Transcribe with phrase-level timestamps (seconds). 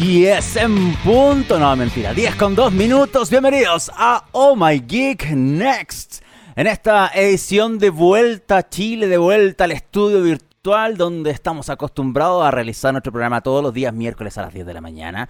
[0.00, 3.30] 10 en punto, no mentira, 10 con 2 minutos.
[3.30, 6.20] Bienvenidos a Oh My Geek Next.
[6.56, 12.44] En esta edición de vuelta a Chile, de vuelta al estudio virtual donde estamos acostumbrados
[12.44, 15.28] a realizar nuestro programa todos los días miércoles a las 10 de la mañana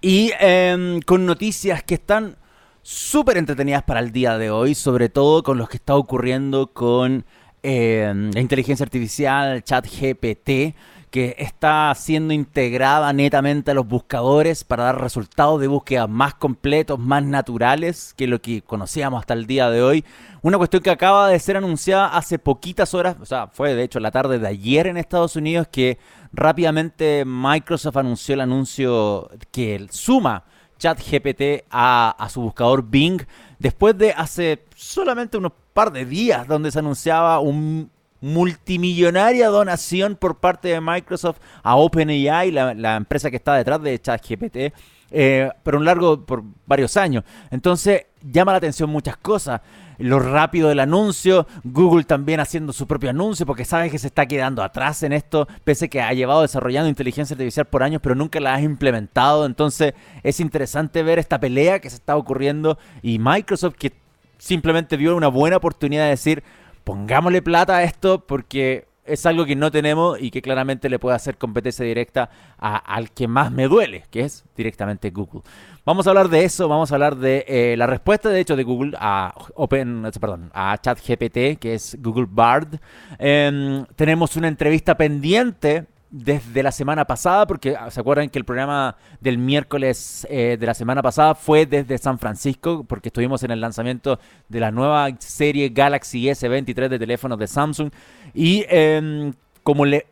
[0.00, 2.36] y em, con noticias que están
[2.80, 7.26] súper entretenidas para el día de hoy, sobre todo con lo que está ocurriendo con
[7.62, 10.74] em, la inteligencia artificial, chat GPT
[11.16, 16.98] que está siendo integrada netamente a los buscadores para dar resultados de búsqueda más completos,
[16.98, 20.04] más naturales que lo que conocíamos hasta el día de hoy.
[20.42, 23.98] Una cuestión que acaba de ser anunciada hace poquitas horas, o sea, fue de hecho
[23.98, 25.96] la tarde de ayer en Estados Unidos que
[26.34, 30.44] rápidamente Microsoft anunció el anuncio que suma
[30.78, 33.22] ChatGPT a, a su buscador Bing
[33.58, 40.38] después de hace solamente unos par de días donde se anunciaba un multimillonaria donación por
[40.38, 44.72] parte de Microsoft a OpenAI, la, empresa que está detrás de ChatGPT,
[45.10, 47.24] eh, por un largo, por varios años.
[47.50, 49.60] Entonces llama la atención muchas cosas.
[49.98, 54.26] Lo rápido del anuncio, Google también haciendo su propio anuncio porque sabe que se está
[54.26, 58.38] quedando atrás en esto, pese que ha llevado desarrollando inteligencia artificial por años, pero nunca
[58.40, 59.46] la ha implementado.
[59.46, 63.92] Entonces es interesante ver esta pelea que se está ocurriendo y Microsoft que
[64.38, 66.42] simplemente vio una buena oportunidad de decir,
[66.86, 71.16] pongámosle plata a esto porque es algo que no tenemos y que claramente le puede
[71.16, 75.42] hacer competencia directa al que más me duele, que es directamente Google.
[75.84, 78.62] Vamos a hablar de eso, vamos a hablar de eh, la respuesta de hecho de
[78.62, 82.78] Google a Open, perdón, a ChatGPT, que es Google Bard.
[83.18, 88.44] Em, tenemos una entrevista pendiente desde la semana pasada, porque ah, se acuerdan que el
[88.44, 93.50] programa del miércoles eh, de la semana pasada fue desde San Francisco, porque estuvimos en
[93.50, 94.18] el lanzamiento
[94.48, 97.90] de la nueva serie Galaxy S23 de teléfonos de Samsung.
[98.34, 99.32] Y em,
[99.62, 100.06] como le,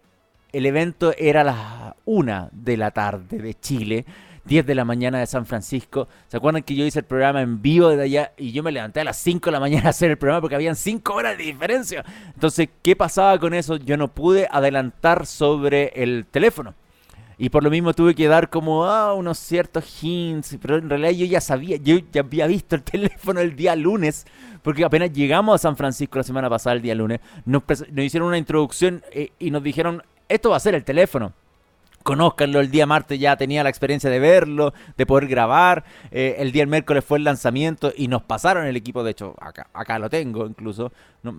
[0.52, 4.04] el evento era a las una de la tarde de Chile,
[4.44, 6.08] 10 de la mañana de San Francisco.
[6.28, 9.00] ¿Se acuerdan que yo hice el programa en vivo desde allá y yo me levanté
[9.00, 11.44] a las 5 de la mañana a hacer el programa porque habían 5 horas de
[11.44, 12.04] diferencia?
[12.34, 13.76] Entonces, ¿qué pasaba con eso?
[13.76, 16.74] Yo no pude adelantar sobre el teléfono.
[17.36, 21.10] Y por lo mismo tuve que dar como ah, unos ciertos hints, pero en realidad
[21.10, 24.26] yo ya sabía, yo ya había visto el teléfono el día lunes,
[24.62, 27.64] porque apenas llegamos a San Francisco la semana pasada, el día lunes, nos,
[27.96, 31.32] hicieron una introducción eh, y nos dijeron, esto va a ser el teléfono
[32.04, 32.60] conózcanlo.
[32.60, 35.84] El día martes ya tenía la experiencia de verlo, de poder grabar.
[36.12, 39.02] Eh, el día miércoles fue el lanzamiento y nos pasaron el equipo.
[39.02, 40.92] De hecho, acá, acá lo tengo incluso.
[41.24, 41.32] No,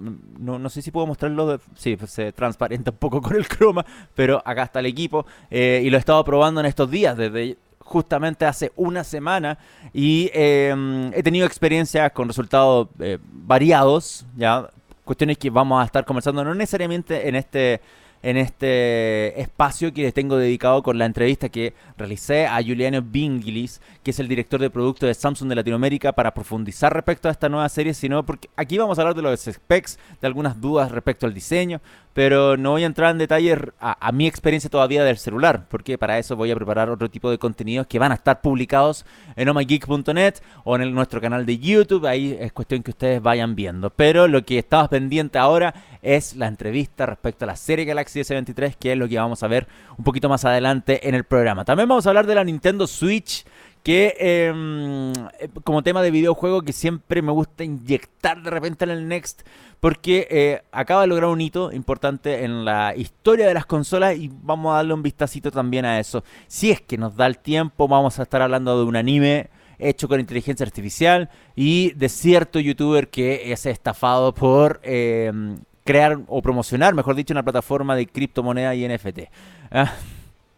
[0.59, 1.61] no, sé si puedo mostrarlo.
[1.75, 5.25] sí, pues, se transparenta un poco con el croma, pero acá está el equipo.
[5.49, 9.59] Eh, y lo he estado probando en estos días, desde justamente hace una semana
[9.93, 14.67] y em, he tenido experiencias con resultados eh, variados, ya
[15.03, 17.79] cuestiones que vamos a estar conversando no necesariamente en este
[18.25, 23.81] en este espacio que les tengo dedicado con la entrevista que realicé a Juliano Bingilis,
[24.01, 27.49] que es el director de producto de Samsung de Latinoamérica, para profundizar respecto a esta
[27.49, 31.27] nueva serie, sino porque aquí vamos a hablar de los specs, de algunas dudas respecto
[31.27, 31.81] al diseño,
[32.15, 36.17] pero no voy a entrar en detalle a, mi experiencia todavía del celular, porque para
[36.17, 39.05] eso voy a preparar otro tipo de contenidos que van a estar publicados
[39.35, 43.89] en omageek.net o en nuestro canal de YouTube, ahí es cuestión que ustedes vayan viendo.
[43.89, 48.77] Pero lo que estaba pendiente ahora es la entrevista respecto a la serie Galaxy S23,
[48.79, 51.65] que es lo que vamos a ver un poquito más adelante en el programa.
[51.65, 53.43] También vamos a hablar de la Nintendo Switch
[53.85, 58.89] que em, eh, como tema de videojuego que siempre me gusta inyectar de repente en
[58.89, 59.43] el Next,
[59.79, 64.31] porque eh, acaba de lograr un hito importante en la historia de las consolas y
[64.41, 66.23] vamos a darle un vistacito también a eso.
[66.47, 70.07] Si es que nos da el tiempo, vamos a estar hablando de un anime hecho
[70.07, 76.95] con inteligencia artificial y de cierto youtuber que es estafado por em, crear o promocionar,
[76.95, 79.29] mejor dicho, una plataforma de criptomoneda y NFT.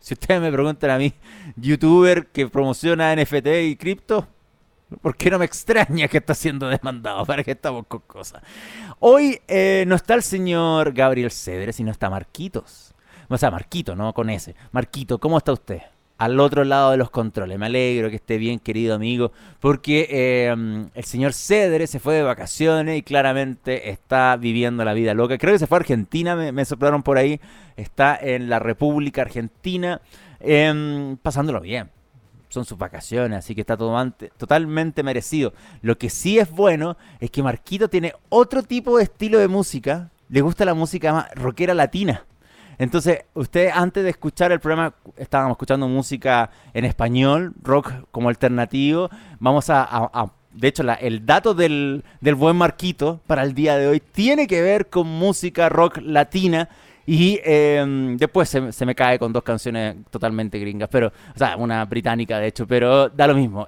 [0.07, 1.13] Si ustedes me preguntan a mí,
[1.57, 4.25] youtuber que promociona NFT y cripto,
[5.01, 7.25] ¿por qué no me extraña que está siendo demandado?
[7.25, 8.41] ¿Para que estamos con cosas?
[9.01, 12.95] Hoy eh, no está el señor Gabriel Cedres, sino está Marquitos.
[13.27, 14.13] O sea, Marquito, ¿no?
[14.13, 14.55] Con ese.
[14.71, 15.81] Marquito, ¿cómo está usted?
[16.17, 17.59] Al otro lado de los controles.
[17.59, 22.23] Me alegro que esté bien, querido amigo, porque eh, el señor Cedre se fue de
[22.23, 25.37] vacaciones y claramente está viviendo la vida loca.
[25.37, 27.39] Creo que se fue a Argentina, me, soplaron por ahí.
[27.75, 30.01] Está en la República Argentina,
[30.39, 31.89] em, pasándolo bien.
[32.49, 35.53] Son sus vacaciones, así que está totalmente merecido.
[35.81, 40.11] Lo que sí es bueno es que Marquito tiene otro tipo de estilo de música.
[40.29, 42.25] Le gusta la música más rockera latina.
[42.79, 49.09] Entonces, usted antes de escuchar el programa, estábamos escuchando música en español, rock como alternativo.
[49.39, 54.45] Vamos a, de hecho, el dato del, buen Marquito para el día de hoy tiene
[54.45, 56.69] que ver con música rock latina.
[57.07, 61.85] Y em, después se, me cae con dos canciones totalmente gringas, pero, o sea, una
[61.85, 63.67] británica de hecho, pero da lo mismo.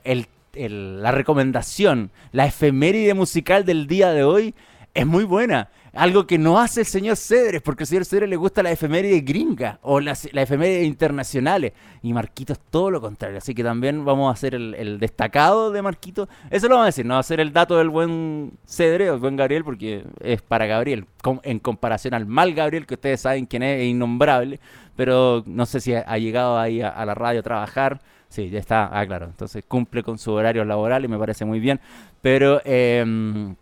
[0.53, 4.53] La recomendación, la efeméride musical del día de hoy
[4.93, 5.69] es muy buena.
[5.93, 9.21] Algo que no hace el señor Cedres, porque al señor Cedres le gusta la efeméride
[9.21, 11.73] gringa o las, la efeméride internacionales.
[12.01, 13.37] Y Marquito es todo lo contrario.
[13.37, 16.29] Así que también vamos a hacer el, destacado de Marquito.
[16.49, 19.15] Eso lo vamos a decir, no va a ser el dato del buen Cedre o
[19.15, 21.05] el buen Gabriel, porque es para Gabriel.
[21.43, 24.59] en comparación al mal Gabriel, que ustedes saben quién es, es innombrable.
[24.95, 28.01] Pero no sé si ha, llegado ahí a, la radio a trabajar.
[28.27, 28.89] Sí, ya está.
[28.91, 29.25] Ah, claro.
[29.25, 31.79] Entonces cumple con su horario laboral y me parece muy bien.
[32.21, 32.61] Pero.
[32.65, 33.55] Eh,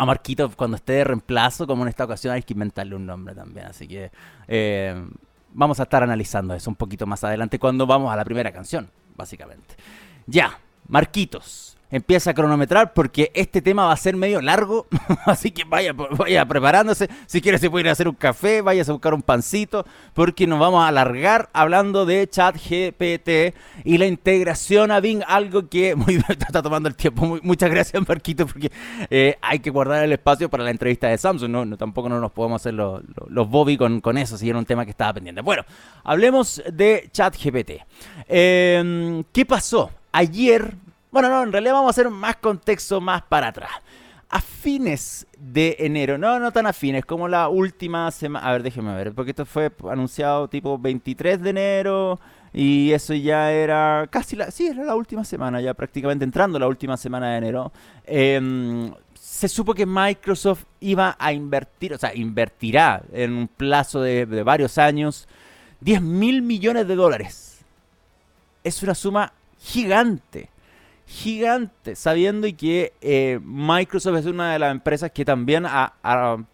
[0.00, 3.34] a Marquito cuando esté de reemplazo, como en esta ocasión hay que inventarle un nombre
[3.34, 3.66] también.
[3.66, 4.10] Así que
[4.48, 4.94] eh,
[5.52, 8.90] vamos a estar analizando eso un poquito más adelante cuando vamos a la primera canción,
[9.14, 9.76] básicamente.
[10.26, 10.58] Ya,
[10.88, 14.86] Marquitos empieza a cronometrar porque este tema va a ser medio largo,
[15.26, 17.08] así que vaya, vaya preparándose.
[17.26, 19.84] Si quiere se puede ir a hacer un café, vaya a buscar un pancito,
[20.14, 23.54] porque nos vamos a alargar hablando de ChatGPT
[23.84, 27.38] y la integración a Bing, algo que muy, está tomando el tiempo.
[27.42, 28.70] muchas gracias, Marquito, porque
[29.10, 31.50] eh, hay que guardar el espacio para la entrevista de Samsung.
[31.50, 34.64] No, tampoco no nos podemos hacer los, los, Bobby con, con, eso, si era un
[34.64, 35.40] tema que estaba pendiente.
[35.40, 35.64] Bueno,
[36.04, 37.72] hablemos de ChatGPT.
[38.28, 39.90] Eh, ¿Qué pasó?
[40.12, 40.74] Ayer
[41.10, 43.70] bueno, no, en realidad vamos a hacer más contexto más para atrás.
[44.28, 48.46] A fines de enero, no, no tan a fines, como la última semana.
[48.46, 52.20] A ver, déjeme ver, porque esto fue anunciado tipo 23 de enero
[52.52, 54.52] y eso ya era casi la.
[54.52, 57.72] Sí, era la última semana, ya prácticamente entrando la última semana de enero.
[58.04, 64.26] Em, se supo que Microsoft iba a invertir, o sea, invertirá en un plazo de,
[64.26, 65.26] de varios años
[65.80, 67.64] 10 mil millones de dólares.
[68.62, 70.50] Es una suma gigante
[71.10, 75.66] gigante, sabiendo que eh, Microsoft es una de las empresas que también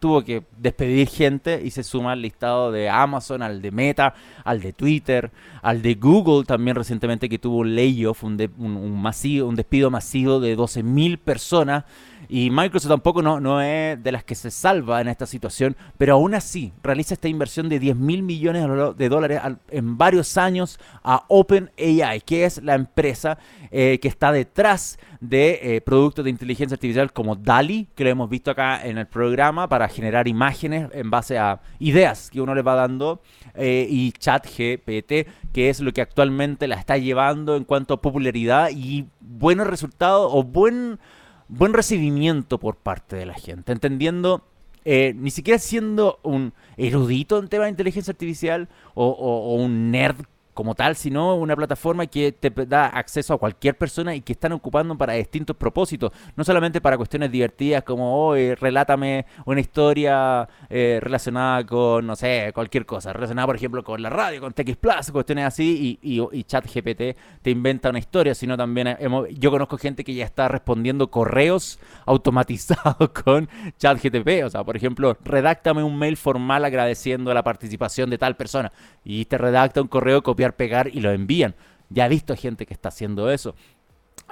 [0.00, 4.14] tuvo que despedir gente y se suma al listado de Amazon, al de Meta,
[4.44, 5.30] al de Twitter,
[5.60, 10.56] al de Google también recientemente que tuvo un layoff, un, masivo, un despido masivo de
[10.56, 11.84] 12.000 personas
[12.28, 16.14] y Microsoft tampoco no, no es de las que se salva en esta situación, pero
[16.14, 19.40] aún así realiza esta inversión de 10 mil millones de dólares
[19.70, 23.38] en varios años a OpenAI, que es la empresa
[23.70, 28.30] eh, que está detrás de eh, productos de inteligencia artificial como DALI, que lo hemos
[28.30, 32.62] visto acá en el programa, para generar imágenes en base a ideas que uno le
[32.62, 33.22] va dando,
[33.54, 38.70] eh, y ChatGPT, que es lo que actualmente la está llevando en cuanto a popularidad
[38.70, 40.98] y buenos resultados o buen
[41.48, 44.44] buen recibimiento por parte de la gente, entendiendo,
[44.84, 50.26] eh, ni siquiera siendo un erudito en temas de inteligencia artificial o un nerd
[50.56, 54.52] como tal, sino una plataforma que te da acceso a cualquier persona y que están
[54.52, 60.98] ocupando para distintos propósitos, no solamente para cuestiones divertidas como, hoy relátame una historia eh,
[61.02, 65.10] relacionada con, no sé, cualquier cosa, relacionada por ejemplo con la radio, con TX Plus,
[65.12, 68.96] cuestiones así, y, ChatGPT te inventa una historia, sino también
[69.32, 73.46] yo conozco gente que ya está respondiendo correos automatizados con
[73.78, 78.72] ChatGPT, o sea, por ejemplo, redáctame un mail formal agradeciendo la participación de tal persona,
[79.04, 81.54] y te redacta un correo copiado pegar y lo envían.
[81.88, 83.54] Ya he visto gente que está haciendo eso.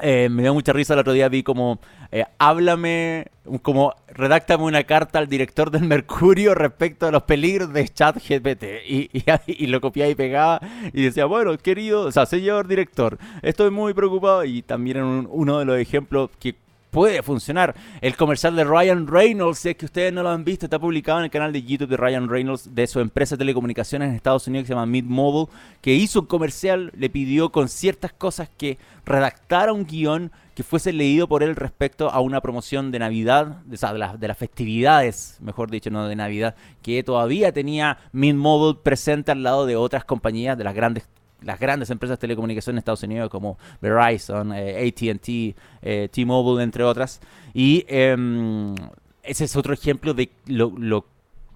[0.00, 1.78] Eh, me dio mucha risa el otro día, vi como,
[2.10, 3.26] eh, háblame,
[3.62, 8.64] como, redáctame una carta al director del Mercurio respecto a los peligros de ChatGPT.
[8.88, 9.10] Y,
[9.46, 10.60] y, lo copiaba y pegaba
[10.92, 14.44] y decía, bueno, querido, o sea, señor director, estoy muy preocupado.
[14.44, 16.56] Y también en uno de los ejemplos que
[16.94, 17.74] puede funcionar.
[18.00, 21.18] El comercial de Ryan Reynolds, si es que ustedes no lo han visto, está publicado
[21.18, 24.46] en el canal de YouTube de Ryan Reynolds de su empresa de telecomunicaciones en Estados
[24.46, 28.48] Unidos que se llama Mid Mobile, que hizo un comercial, le pidió con ciertas cosas
[28.56, 33.62] que redactara un guion que fuese leído por él respecto a una promoción de Navidad,
[33.64, 39.32] de, de, las festividades, mejor dicho, no de Navidad, que todavía tenía Mid Mobile presente
[39.32, 41.08] al lado de otras compañías, de las grandes
[41.44, 46.84] las grandes empresas de telecomunicación en Estados Unidos como Verizon, eh, ATT, eh, T-Mobile, entre
[46.84, 47.20] otras.
[47.52, 48.74] Y em,
[49.22, 50.72] ese es otro ejemplo de lo,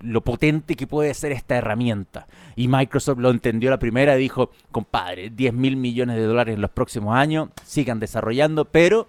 [0.00, 2.26] lo, potente que puede ser esta herramienta.
[2.57, 6.61] Y Microsoft lo entendió la primera y dijo, compadre, 10 mil millones de dólares en
[6.61, 9.09] los próximos años, sigan desarrollando, pero,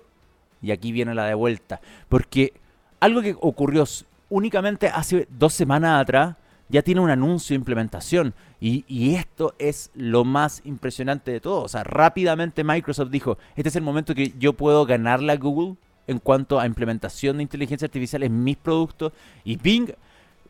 [0.62, 2.54] y aquí viene la de vuelta, porque
[3.00, 3.86] algo que ocurrió
[4.30, 6.36] únicamente hace dos semanas atrás,
[6.70, 8.34] ya tiene un anuncio de implementación.
[8.62, 11.64] Y, esto es lo más impresionante de todo.
[11.64, 15.76] O sea, rápidamente Microsoft dijo, este es el momento que yo puedo ganarle a Google
[16.08, 19.14] en cuanto a implementación de inteligencia artificial en mis productos.
[19.44, 19.94] Y Bing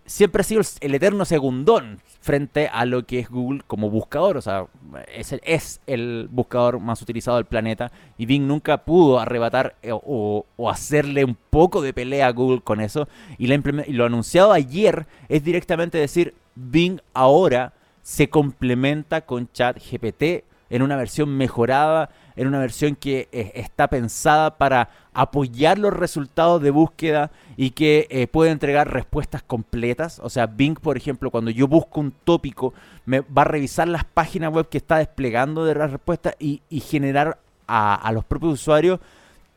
[0.10, 4.38] siempre ha sido el eterno segundón frente a lo que es Google como buscador.
[4.38, 4.66] O sea,
[5.14, 7.92] es el, buscador más utilizado del planeta.
[8.18, 12.82] Y Bing nunca pudo arrebatar eh, o, hacerle un poco de pelea a Google con
[12.82, 13.08] eso.
[13.38, 20.82] Y, y lo anunciado ayer es directamente decir, Bing ahora se complementa con ChatGPT en
[20.82, 26.72] una versión mejorada, en una versión que eh, está pensada para apoyar los resultados de
[26.72, 30.20] búsqueda y que eh, puede entregar respuestas completas.
[30.24, 32.74] O sea, Bing, por ejemplo, cuando yo busco un tópico,
[33.06, 37.40] me va a revisar las páginas web que está desplegando de las respuestas y, generar
[37.68, 39.00] a, a los propios usuarios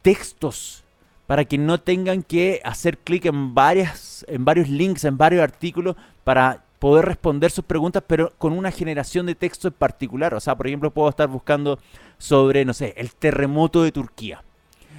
[0.02, 0.82] textos
[1.26, 5.96] para que no tengan que hacer clic en, varias, en varios links, en varios artículos
[6.24, 10.34] para poder responder sus preguntas, pero con una generación de texto en particular.
[10.34, 11.78] O sea, por ejemplo, puedo estar buscando
[12.18, 14.42] sobre, no sé, el terremoto de Turquía.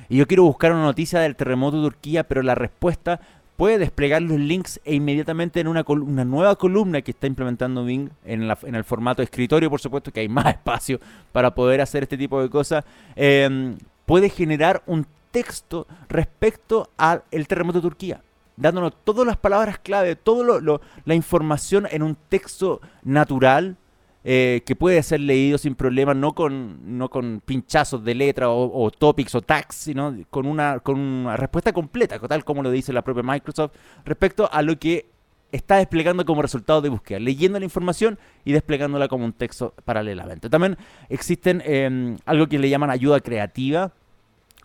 [0.07, 3.19] Y yo quiero buscar una noticia del terremoto de Turquía, pero la respuesta
[3.57, 8.11] puede desplegar los links e inmediatamente en una, una nueva columna que está implementando Bing
[8.23, 11.01] en, en, el formato escritorio, por supuesto que hay más espacio
[11.33, 12.85] para poder hacer este tipo de cosas,
[13.17, 18.21] em, puede generar un texto respecto al terremoto de Turquía
[18.57, 23.77] dándonos todas las palabras clave, toda la información en un texto natural
[24.25, 28.89] eh, que puede ser leído sin problema, no con, no con pinchazos de letra o,
[28.89, 33.01] topics o tags, sino con una, con una respuesta completa, tal como lo dice la
[33.01, 33.73] propia Microsoft,
[34.05, 35.07] respecto a lo que
[35.51, 40.49] está desplegando como resultado de búsqueda, leyendo la información y desplegándola como un texto paralelamente.
[40.49, 40.77] También
[41.09, 43.91] existen em, algo que le llaman ayuda creativa,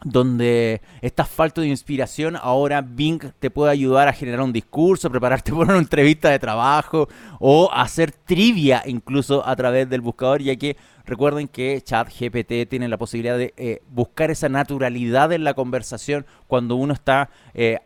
[0.05, 5.53] donde estás falto de inspiración, ahora Bing te puede ayudar a generar un discurso, prepararte
[5.55, 7.09] por una entrevista de trabajo
[7.41, 12.99] o hacer trivia incluso a través del buscador, ya que recuerden que ChatGPT tiene la
[12.99, 17.81] posibilidad de eh, buscar esa naturalidad en la conversación cuando uno está eh,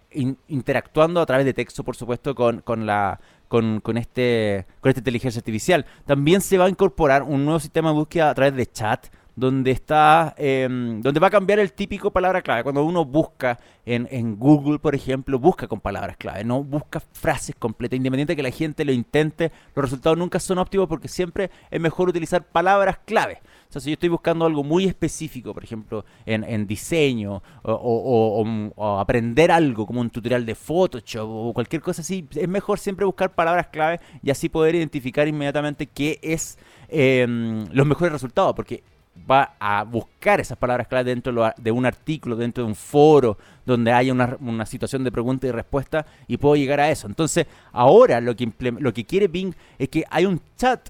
[0.48, 3.20] interactuando a través de texto, por supuesto, con, con la...
[3.48, 5.84] Con, con, este, con esta inteligencia artificial.
[6.06, 9.70] También se va a incorporar un nuevo sistema de búsqueda a través de chat, donde
[9.70, 12.62] está, em, donde va a cambiar el típico palabra clave.
[12.62, 17.54] Cuando uno busca en, en, Google, por ejemplo, busca con palabras clave, no busca frases
[17.58, 21.50] completas, independiente de que la gente lo intente, los resultados nunca son óptimos porque siempre
[21.70, 23.40] es mejor utilizar palabras clave.
[23.68, 28.44] O sea, si yo estoy buscando algo muy específico, por ejemplo, en, en diseño o,
[28.76, 33.06] o, aprender algo como un tutorial de Photoshop o cualquier cosa así, es mejor siempre
[33.06, 36.58] buscar palabras clave y así poder identificar inmediatamente qué es
[36.88, 38.84] em, los mejores resultados, porque
[39.30, 43.92] va a buscar esas palabras clave dentro de un artículo, dentro de un foro, donde
[43.92, 47.06] haya una, situación de pregunta y respuesta y puedo llegar a eso.
[47.06, 50.88] Entonces, ahora lo que, lo que quiere Bing es que hay un chat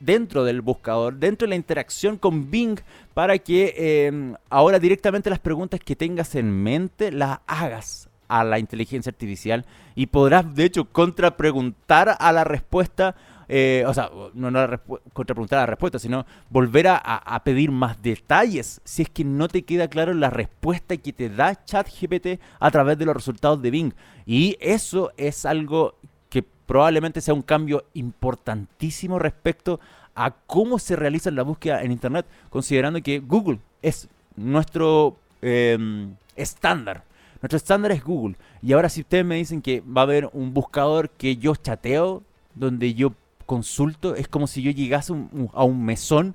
[0.00, 2.80] dentro del buscador, dentro de la interacción con Bing,
[3.14, 8.58] para que em, ahora directamente las preguntas que tengas en mente las hagas a la
[8.58, 13.14] inteligencia artificial y podrás de hecho contrapreguntar a la respuesta
[13.54, 14.80] eh, o sea, no, no
[15.12, 19.88] contrapreguntar la respuesta, sino volver a, pedir más detalles si es que no te queda
[19.88, 23.92] claro la respuesta que te da ChatGPT a través de los resultados de Bing.
[24.24, 25.96] Y eso es algo
[26.30, 29.80] que probablemente sea un cambio importantísimo respecto
[30.14, 37.04] a cómo se realiza la búsqueda en Internet, considerando que Google es nuestro em, estándar.
[37.42, 38.36] Nuestro estándar es Google.
[38.62, 42.22] Y ahora si ustedes me dicen que va a haber un buscador que yo chateo,
[42.54, 43.12] donde yo
[43.42, 45.12] consulto, es como si yo llegase
[45.52, 46.34] a un mesón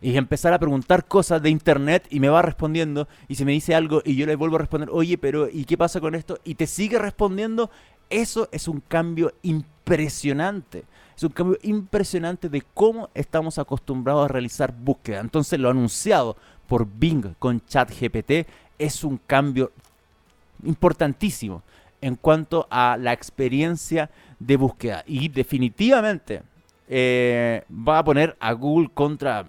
[0.00, 3.74] y empezara a preguntar cosas de internet y me va respondiendo y si me dice
[3.74, 6.38] algo y yo le vuelvo a responder, oye, pero ¿y qué pasa con esto?
[6.44, 7.70] Y te sigue respondiendo,
[8.10, 10.84] eso es un cambio impresionante.
[11.16, 15.20] Es un cambio impresionante de cómo estamos acostumbrados a realizar búsqueda.
[15.20, 16.36] Entonces lo anunciado
[16.68, 18.46] por Bing con ChatGPT
[18.78, 19.72] es un cambio
[20.64, 21.62] importantísimo
[22.00, 25.04] en cuanto a la experiencia de búsqueda.
[25.06, 26.42] Y definitivamente
[26.90, 29.44] eh, va a poner a Google contra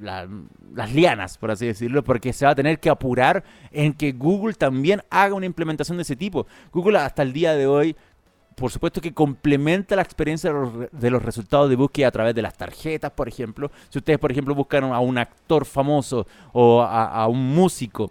[0.00, 4.54] las lianas, por así decirlo, porque se va a tener que apurar en que Google
[4.54, 6.46] también haga una implementación de ese tipo.
[6.72, 7.94] Google hasta el día de hoy,
[8.54, 12.56] por supuesto que complementa la experiencia de los, resultados de búsqueda a través de las
[12.56, 13.70] tarjetas, por ejemplo.
[13.90, 18.10] Si ustedes, por ejemplo, buscan a un actor famoso o a, un músico,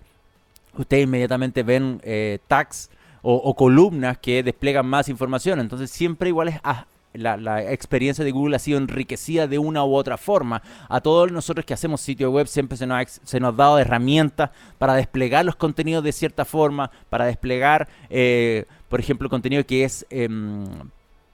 [0.78, 2.92] ustedes inmediatamente ven eh, tags
[3.30, 5.60] o, columnas que despliegan más información.
[5.60, 6.62] Entonces siempre igual es
[7.14, 10.62] la, experiencia de Google ha sido enriquecida de una u otra forma.
[10.88, 13.80] A todos nosotros que hacemos sitio web siempre se nos, ha, se nos ha dado
[13.80, 19.84] herramientas para desplegar los contenidos de cierta forma, para desplegar, eh, por ejemplo, contenido que
[19.84, 20.06] es...
[20.10, 20.66] Em,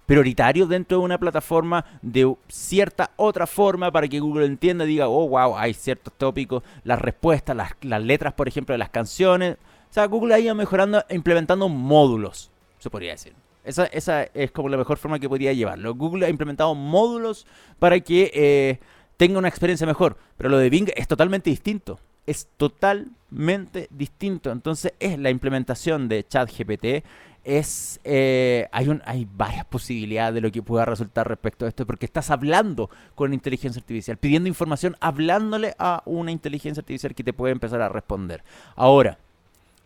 [0.06, 5.08] prioritario dentro de una plataforma de cierta otra forma para que Google entienda y diga,
[5.08, 9.56] oh, wow, hay ciertos tópicos, las respuestas, las letras, por ejemplo, de las canciones.
[9.94, 13.36] O sea, Google ha ido mejorando, implementando módulos, se podría decir.
[13.64, 13.86] Esa,
[14.24, 15.94] es como la mejor forma que podría llevarlo.
[15.94, 17.46] Google ha implementado módulos
[17.78, 18.80] para que eh,
[19.18, 22.00] tenga una experiencia mejor, pero lo de Bing es totalmente distinto.
[22.26, 24.52] Es totalmente distinto.
[24.52, 27.06] Entonces es la implementación de ChatGPT
[27.44, 31.86] es eh, hay, un, hay varias posibilidades de lo que pueda resultar respecto a esto,
[31.86, 37.34] porque estás hablando con inteligencia artificial, pidiendo información, hablándole a una inteligencia artificial que te
[37.34, 38.44] puede empezar a responder.
[38.76, 39.20] Ahora,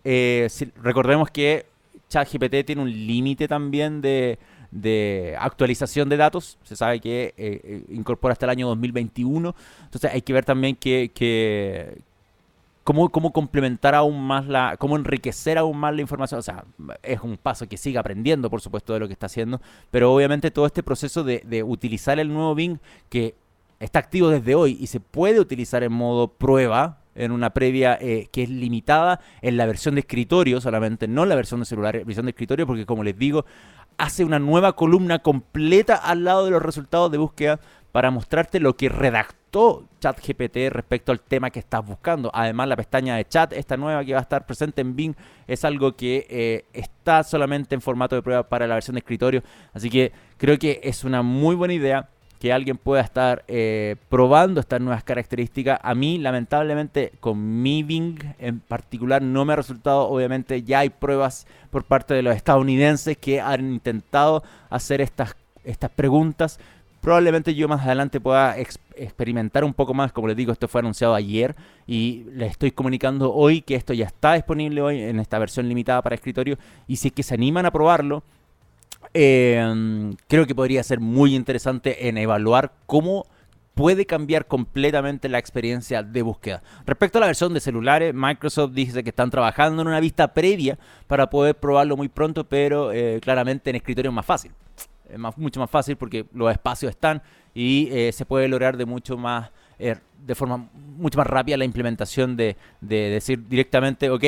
[0.04, 0.48] eh,
[0.82, 1.66] recordemos que
[2.10, 4.38] ChatGPT tiene un límite también de,
[5.39, 6.58] actualización de datos.
[6.63, 9.56] Se sabe que eh, incorpora hasta el año 2021.
[9.84, 12.01] Entonces hay que ver también que,
[12.84, 16.39] cómo, cómo complementar aún más la, cómo enriquecer aún más la información.
[16.39, 16.63] O sea,
[17.04, 19.62] es un paso que sigue aprendiendo, por supuesto, de lo que está haciendo,
[19.92, 23.36] pero obviamente todo este proceso de utilizar el nuevo Bing que
[23.80, 28.28] está activo desde hoy y se puede utilizar en modo prueba, en una previa eh,
[28.32, 32.26] que es limitada en la versión de escritorio solamente, no la versión de celular, versión
[32.26, 33.46] de escritorio, porque como les digo,
[33.98, 37.60] hace una nueva columna completa al lado de los resultados de búsqueda
[37.92, 42.30] para mostrarte lo que redactó ChatGPT respecto al tema que estás buscando.
[42.34, 45.16] Además, la pestaña de chat, esta nueva que va a estar presente en Bing,
[45.48, 49.42] es algo que eh, está solamente en formato de prueba para la versión de escritorio.
[49.74, 54.60] Así que creo que es una muy buena idea que alguien pueda estar eh, probando
[54.60, 55.79] estas nuevas características.
[55.82, 60.08] A mí, lamentablemente, con mi Bing en particular no me ha resultado.
[60.08, 65.89] Obviamente, ya hay pruebas por parte de los estadounidenses que han intentado hacer estas, estas
[65.91, 66.60] preguntas.
[67.01, 71.13] Probablemente yo más adelante pueda experimentar un poco más, como les digo, esto fue anunciado
[71.13, 75.70] ayer y les estoy comunicando hoy que esto ya está disponible hoy en esta versión
[75.70, 78.24] limitada para escritorio y si es que se animan a probarlo,
[79.14, 83.26] eh, creo que podría ser muy interesante en evaluar cómo
[83.74, 86.64] puede cambiar completamente la experiencia de búsqueda.
[86.86, 90.80] Respecto a la versión de celulares, Microsoft dice que están trabajando en una vista previa
[91.06, 94.52] para poder probarlo muy pronto, pero eh, claramente en escritorio es más fácil.
[95.08, 97.22] Es mucho más fácil porque los espacios están
[97.54, 102.36] y eh, se puede lograr de mucho más, de forma mucho más rápida la implementación
[102.36, 104.24] de, de decir directamente, ok,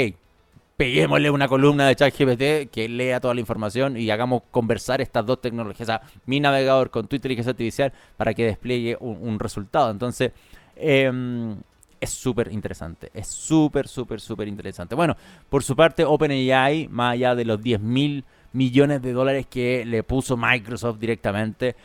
[0.79, 5.41] peguémosle una columna de ChatGPT que lea toda la información y hagamos conversar estas dos
[5.41, 9.91] tecnologías, mi navegador con tu inteligencia artificial para que despliegue un, resultado.
[9.91, 10.31] Entonces,
[10.77, 11.57] em,
[11.99, 14.95] es súper interesante, es súper, súper, súper interesante.
[14.95, 15.17] Bueno,
[15.49, 20.03] por su parte, OpenAI, más allá de los 10 mil millones de dólares que le
[20.03, 21.75] puso Microsoft directamente,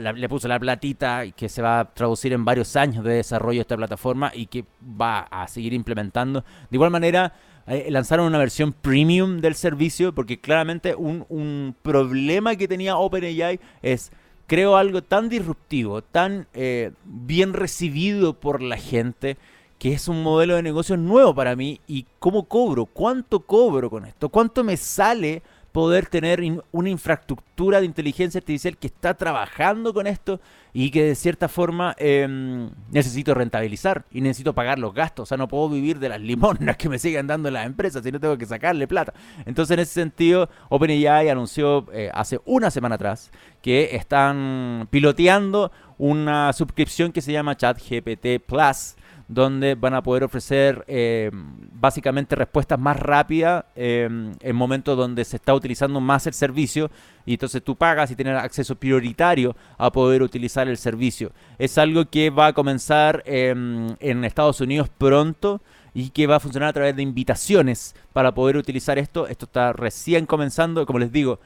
[0.00, 3.62] le puso la platita que se va a traducir en varios años de desarrollo de
[3.62, 6.44] esta plataforma y que va a seguir implementando.
[6.70, 7.32] De igual manera,
[7.66, 14.10] eh, lanzaron una versión premium del servicio porque claramente un, problema que tenía OpenAI es
[14.46, 19.36] creo algo tan disruptivo, tan eh, bien recibido por la gente,
[19.78, 21.80] que es un modelo de negocio nuevo para mí.
[21.86, 22.86] ¿Y cómo cobro?
[22.86, 24.28] ¿Cuánto cobro con esto?
[24.28, 30.38] ¿Cuánto me sale poder tener una infraestructura de inteligencia artificial que está trabajando con esto
[30.74, 35.24] y que de cierta forma em, necesito rentabilizar y necesito pagar los gastos.
[35.24, 38.12] O sea, no puedo vivir de las limonas que me siguen dando las empresas, si
[38.12, 39.14] no tengo que sacarle plata.
[39.46, 43.30] Entonces, en ese sentido, OpenAI anunció eh, hace una semana atrás
[43.62, 48.96] que están piloteando una suscripción que se llama ChatGPT Plus
[49.28, 54.08] donde van a poder ofrecer eh, básicamente respuestas más rápidas eh,
[54.40, 56.90] en momentos donde se está utilizando más el servicio
[57.24, 61.32] y entonces tú pagas y tienes acceso prioritario a poder utilizar el servicio.
[61.58, 65.60] Es algo que va a comenzar em, en Estados Unidos pronto
[65.94, 69.26] y que va a funcionar a través de invitaciones para poder utilizar esto.
[69.26, 71.38] Esto está recién comenzando, como les digo,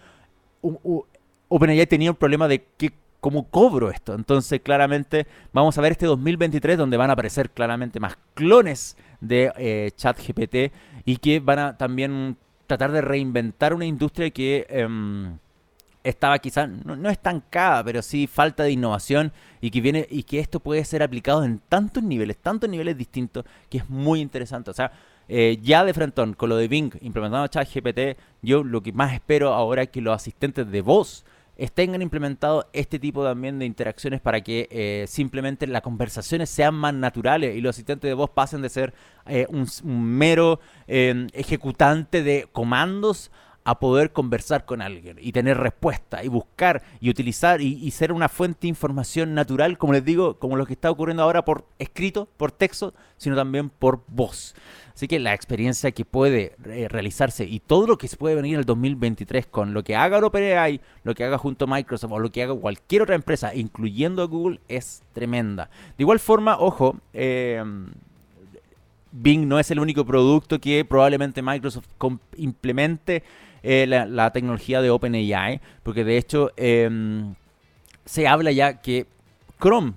[1.49, 2.93] OpenAI tenía un problema de qué
[3.27, 4.15] cómo cobro esto.
[4.15, 9.53] Entonces, claramente, vamos a ver este 2023 donde van a aparecer claramente más clones de
[9.57, 10.73] eh, ChatGPT
[11.05, 12.37] y que van a también
[12.69, 15.39] tratar de reinventar una industria que em,
[16.05, 20.61] estaba quizás no, estancada, pero sí falta de innovación y que viene y que esto
[20.61, 24.71] puede ser aplicado en tantos niveles, tantos niveles distintos, que es muy interesante.
[24.71, 24.93] O sea,
[25.29, 29.53] eh, ya de frente con lo de Bing implementando ChatGPT, yo lo que más espero
[29.53, 31.25] ahora es que los asistentes de voz
[31.73, 36.92] tengan implementado este tipo también de interacciones para que eh, simplemente las conversaciones sean más
[36.92, 38.92] naturales y los asistentes de voz pasen de ser
[39.27, 43.31] eh, un, mero em, ejecutante de comandos
[43.67, 48.29] a poder conversar con alguien y tener respuesta y buscar y utilizar y, ser una
[48.29, 52.29] fuente de información natural, como les digo, como lo que está ocurriendo ahora por escrito,
[52.37, 54.55] por texto, sino también por voz.
[54.95, 58.55] Así que la experiencia que puede eh, realizarse y todo lo que se puede venir
[58.55, 62.21] en el 2023 con lo que haga OpenAI, lo que haga junto a Microsoft o
[62.21, 65.71] lo que haga cualquier otra empresa, incluyendo Google, es tremenda.
[65.99, 67.89] De igual forma, ojo, em,
[69.11, 71.89] Bing no es el único producto que probablemente Microsoft
[72.37, 73.25] implemente
[73.62, 77.35] eh, la, tecnología de OpenAI, porque de hecho em,
[78.05, 79.07] se habla ya que
[79.61, 79.95] Chrome,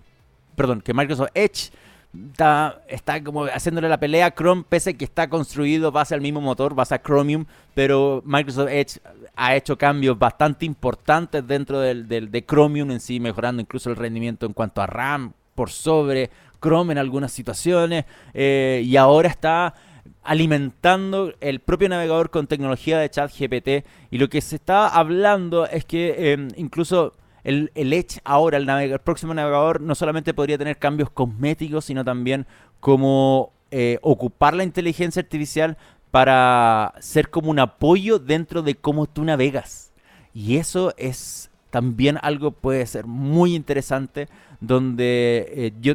[0.56, 1.72] perdón, que Microsoft Edge
[2.14, 6.22] está, está como haciéndole la pelea a Chrome, pese a que está construido base al
[6.22, 9.00] mismo motor, base a Chromium, pero Microsoft Edge
[9.36, 14.46] ha hecho cambios bastante importantes dentro del, de Chromium en sí, mejorando incluso el rendimiento
[14.46, 16.30] en cuanto a RAM por sobre
[16.62, 19.74] Chrome en algunas situaciones, eh, y ahora está
[20.24, 25.66] alimentando el propio navegador con tecnología de chat GPT y lo que se está hablando
[25.66, 31.10] es que em, incluso el, Edge ahora, el, próximo navegador, no solamente podría tener cambios
[31.10, 32.46] cosméticos, sino también
[32.80, 35.78] como eh, ocupar la inteligencia artificial
[36.12, 39.92] para ser como un apoyo dentro de cómo tú navegas.
[40.34, 44.28] Y eso es también algo puede ser muy interesante,
[44.60, 45.94] donde eh, yo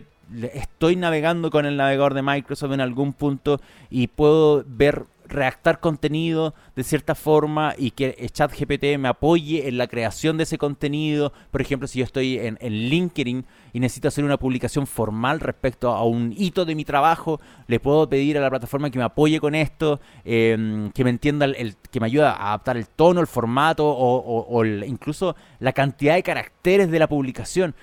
[0.53, 6.55] estoy navegando con el navegador de Microsoft en algún punto y puedo ver redactar contenido
[6.77, 11.33] de cierta forma y que ChatGPT me apoye en la creación de ese contenido.
[11.51, 16.05] Por ejemplo, si yo estoy en, LinkedIn y necesito hacer una publicación formal respecto a
[16.05, 19.55] un hito de mi trabajo, le puedo pedir a la plataforma que me apoye con
[19.55, 23.85] esto, em, que me entienda, el, que me ayude a adaptar el tono, el formato
[23.87, 27.75] o, incluso la cantidad de caracteres de la publicación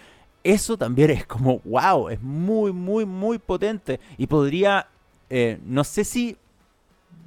[0.44, 4.00] eso también es como, wow, es muy, muy, muy potente.
[4.18, 4.88] Y podría,
[5.30, 6.38] eh, no sé si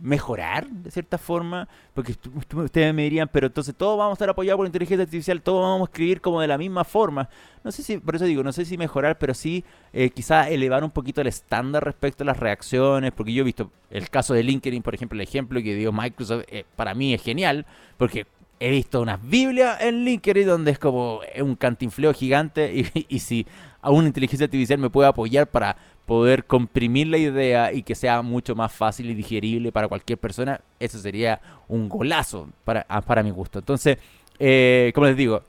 [0.00, 2.14] mejorar de cierta forma, porque
[2.55, 5.88] ustedes me dirían, pero entonces todos vamos a estar apoyados por inteligencia artificial, todos vamos
[5.88, 7.29] a escribir como de la misma forma.
[7.62, 10.85] No sé si, por eso digo, no sé si mejorar, pero sí eh, quizá elevar
[10.85, 14.42] un poquito el estándar respecto a las reacciones, porque yo he visto el caso de
[14.42, 17.64] LinkedIn, por ejemplo, el ejemplo que dio Microsoft, eh, para mí es genial,
[17.96, 18.27] porque
[18.60, 23.46] he visto unas Biblias en LinkedIn donde es como un cantinfleo gigante y, si
[23.80, 28.22] a una inteligencia artificial me puede apoyar para poder comprimir la idea y que sea
[28.22, 33.22] mucho más fácil y digerible para cualquier persona, eso sería un golazo para, ah, para
[33.22, 33.58] mi gusto.
[33.58, 33.98] Entonces,
[34.38, 35.42] eh, como les digo,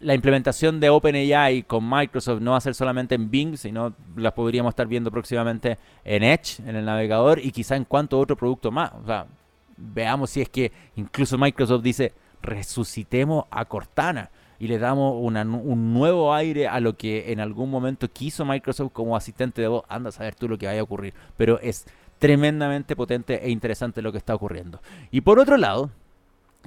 [0.00, 4.32] la implementación de OpenAI con Microsoft no va a ser solamente en Bing, sino las
[4.32, 8.70] podríamos estar viendo próximamente en Edge, en el navegador, y quizá en cuanto otro producto
[8.70, 8.92] más.
[9.02, 9.26] O sea,
[9.76, 16.32] veamos si es que incluso Microsoft dice, resucitemos a Cortana y le damos un nuevo
[16.32, 19.84] aire a lo que en algún momento quiso Microsoft como asistente de voz.
[19.88, 21.14] Anda a saber tú lo que vaya a ocurrir.
[21.36, 21.84] Pero es
[22.20, 24.80] tremendamente potente e interesante lo que está ocurriendo.
[25.10, 25.90] Y por otro lado,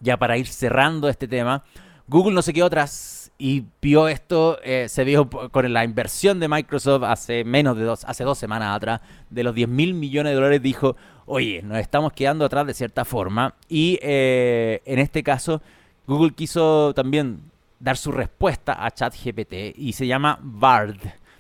[0.02, 1.64] ya para ir cerrando este tema,
[2.10, 6.48] Google no se quedó atrás y vio esto, eh, se vio con la inversión de
[6.48, 10.36] Microsoft hace menos de dos, hace dos semanas atrás, de los 10 mil millones de
[10.36, 10.96] dólares, dijo,
[11.26, 13.56] oye, nos estamos quedando atrás de cierta forma.
[13.68, 15.62] Y eh, en este caso,
[16.08, 17.42] Google quiso también
[17.80, 20.98] dar su respuesta a ChatGPT y se llama Bard,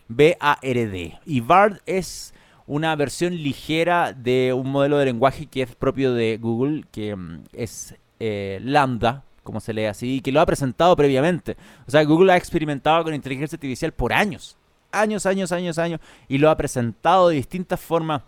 [0.10, 1.20] B-A-R-D.
[1.26, 2.34] Y Bard es
[2.68, 7.44] una versión ligera de un modelo de lenguaje que es propio de Google, que mm,
[7.54, 11.56] es eh, Lambda, como se lee así, y que lo ha presentado previamente.
[11.88, 14.58] O sea, Google ha experimentado con inteligencia artificial por años,
[14.92, 18.24] años, años, años, años, y lo ha presentado de distintas formas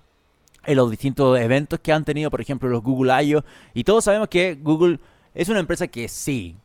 [0.65, 3.43] en los distintos eventos que han tenido, por ejemplo, los Google I.O.
[3.73, 4.99] Y todos sabemos que Google
[5.33, 6.55] es una empresa que sí,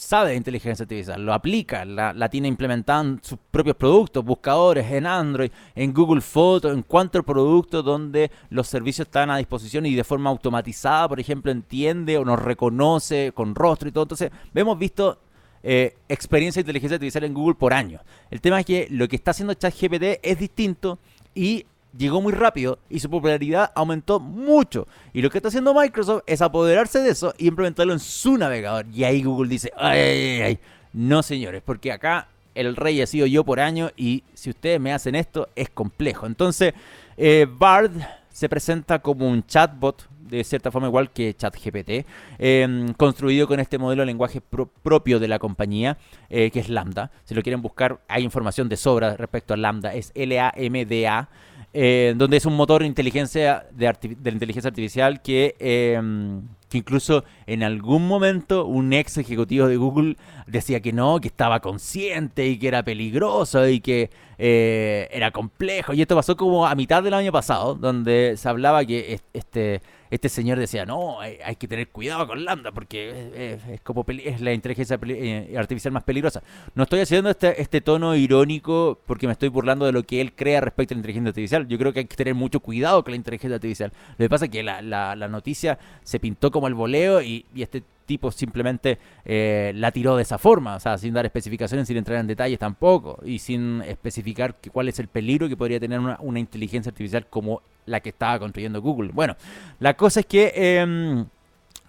[0.00, 5.06] sabe de inteligencia artificial, lo aplica, la, tiene implementada en sus propios productos, buscadores, en
[5.06, 10.02] Android, en Google Photos, en cuantos productos donde los servicios están a disposición y de
[10.02, 14.04] forma automatizada, por ejemplo, entiende o nos reconoce con rostro y todo.
[14.04, 15.18] Entonces, hemos visto
[15.62, 18.00] eh, experiencia de inteligencia artificial en Google por años.
[18.30, 20.98] El tema es que lo que está haciendo ChatGPT es distinto
[21.34, 24.86] y llegó muy rápido y su popularidad aumentó mucho.
[25.12, 28.86] Y lo que está haciendo Microsoft es apoderarse de eso y implementarlo en su navegador.
[28.92, 30.58] Y ahí Google dice, ay, ay, ay,
[30.92, 34.92] no señores, porque acá el rey ha sido yo por año y si ustedes me
[34.92, 36.26] hacen esto es complejo.
[36.26, 36.74] Entonces,
[37.16, 37.92] eh, Bard
[38.32, 42.06] se presenta como un chatbot de cierta forma igual que ChatGPT,
[42.38, 45.98] em, construido con este modelo de lenguaje propio de la compañía,
[46.28, 47.10] eh, que es Lambda.
[47.24, 51.28] Si lo quieren buscar, hay información de sobra respecto a Lambda, es L-A-M-D-A.
[51.72, 57.22] Eh, donde es un motor de inteligencia de, de inteligencia artificial que, em, que, incluso
[57.46, 60.16] en algún momento un ex ejecutivo de Google
[60.48, 65.94] decía que no, que estaba consciente y que era peligroso y que eh, era complejo.
[65.94, 69.80] Y esto pasó como a mitad del año pasado, donde se hablaba que este
[70.10, 74.52] este señor decía, no, hay, que tener cuidado con Lambda porque es, como es la
[74.52, 76.42] inteligencia eh, artificial más peligrosa.
[76.74, 80.34] No estoy haciendo este, este tono irónico porque me estoy burlando de lo que él
[80.34, 81.68] crea respecto a la inteligencia artificial.
[81.68, 83.92] Yo creo que hay que tener mucho cuidado con la inteligencia artificial.
[84.18, 87.84] Lo que pasa es que la, la, noticia se pintó como el voleo y este
[88.10, 92.18] tipo simplemente eh, la tiró de esa forma, o sea, sin dar especificaciones, sin entrar
[92.18, 96.90] en detalles tampoco, y sin especificar cuál es el peligro que podría tener una, inteligencia
[96.90, 99.12] artificial como la que estaba construyendo Google.
[99.14, 99.36] Bueno,
[99.78, 101.24] la cosa es que em,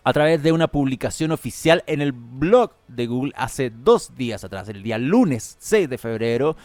[0.03, 4.69] a través de una publicación oficial en el blog de Google hace dos días atrás,
[4.69, 6.55] el día lunes 6 de febrero,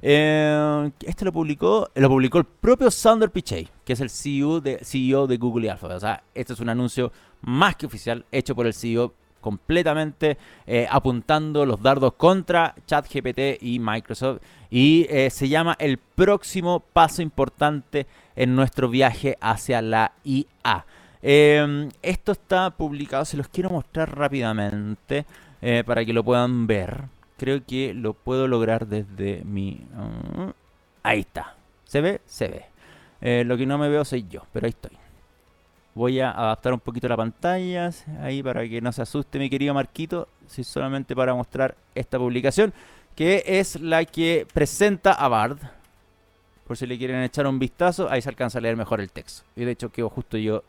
[0.00, 4.78] Eh, este lo publicó, lo publicó el propio Sander Pichai, que es el CEO de,
[4.82, 5.96] CEO de Google y Alphabet.
[5.96, 10.86] O sea, este es un anuncio más que oficial hecho por el CEO completamente eh,
[10.88, 14.40] apuntando los dardos contra ChatGPT y Microsoft.
[14.70, 20.86] Y eh, se llama el próximo paso importante en nuestro viaje hacia la IA.
[21.20, 25.26] Em, esto está publicado, se los quiero mostrar rápidamente
[25.60, 27.04] eh, para que lo puedan ver.
[27.42, 29.84] Creo que lo puedo lograr desde mi...
[29.96, 30.52] Uh,
[31.02, 31.56] ahí está.
[31.82, 32.20] ¿Se ve?
[32.24, 33.44] Se ve.
[33.44, 34.96] lo que no me veo soy yo, pero ahí estoy.
[35.92, 39.74] Voy a adaptar un poquito la pantalla ahí para que no se asuste mi querido
[39.74, 42.72] Marquito, si solamente para mostrar esta publicación,
[43.16, 45.58] que es la que presenta a Bard.
[46.64, 49.42] Por si le quieren echar un vistazo, ahí se alcanza a leer mejor el texto.
[49.56, 50.62] Y de hecho quedo justo yo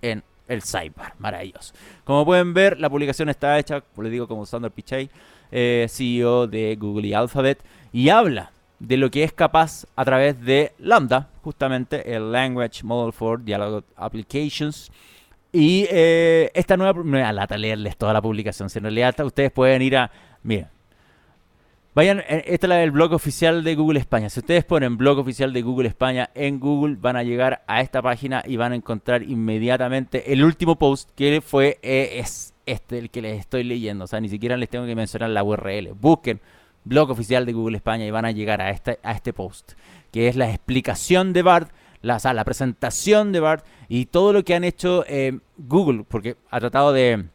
[0.00, 1.74] en el sidebar, maravilloso.
[2.04, 5.10] Como pueden ver, la publicación está hecha, les digo, como Sandor Pichai,
[5.54, 7.62] eh, CEO de Google y Alphabet,
[7.92, 13.12] y habla de lo que es capaz a través de Lambda, justamente el Language Model
[13.12, 14.90] for Dialogue Applications.
[15.52, 19.52] Y eh, esta nueva, no es lata leerles toda la publicación, si en realidad ustedes
[19.52, 20.10] pueden ir a,
[20.42, 20.66] miren,
[21.94, 24.28] vayan, eh, esta es la del blog oficial de Google España.
[24.28, 28.02] Si ustedes ponen blog oficial de Google España en Google, van a llegar a esta
[28.02, 33.10] página y van a encontrar inmediatamente el último post que fue, eh, es este el
[33.10, 34.04] que les estoy leyendo.
[34.04, 35.92] O sea, ni siquiera les tengo que mencionar la URL.
[35.92, 36.40] Busquen
[36.84, 39.72] blog oficial de Google España y van a llegar a este, a este post,
[40.12, 41.70] que es la explicación de BART,
[42.02, 46.60] la, la presentación de BART y todo lo que han hecho eh, Google, porque ha
[46.60, 47.26] tratado de...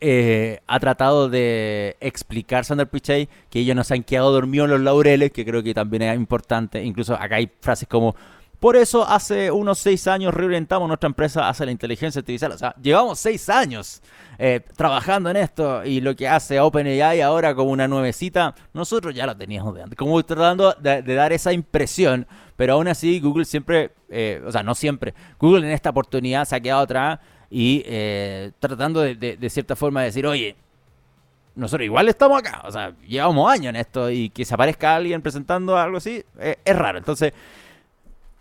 [0.00, 4.72] Eh, ha tratado de explicar Sander Pichai que ellos no se han quedado dormidos en
[4.72, 6.84] los laureles, que creo que también es importante.
[6.84, 8.14] Incluso acá hay frases como
[8.58, 12.52] por eso hace unos seis años reorientamos nuestra empresa hacia la inteligencia artificial.
[12.52, 14.02] O sea, llevamos seis años
[14.38, 19.26] eh, trabajando en esto y lo que hace OpenAI ahora como una nuevecita, nosotros ya
[19.26, 19.96] lo teníamos de antes.
[19.98, 24.74] Como tratando de, dar esa impresión, pero aún así Google siempre, eh, o sea, no
[24.74, 27.18] siempre, Google en esta oportunidad se ha quedado atrás
[27.50, 30.56] y eh, tratando de, de cierta forma de decir, oye,
[31.54, 35.22] nosotros igual estamos acá, o sea, llevamos años en esto y que se aparezca alguien
[35.22, 36.98] presentando algo así, es raro.
[36.98, 37.32] Entonces,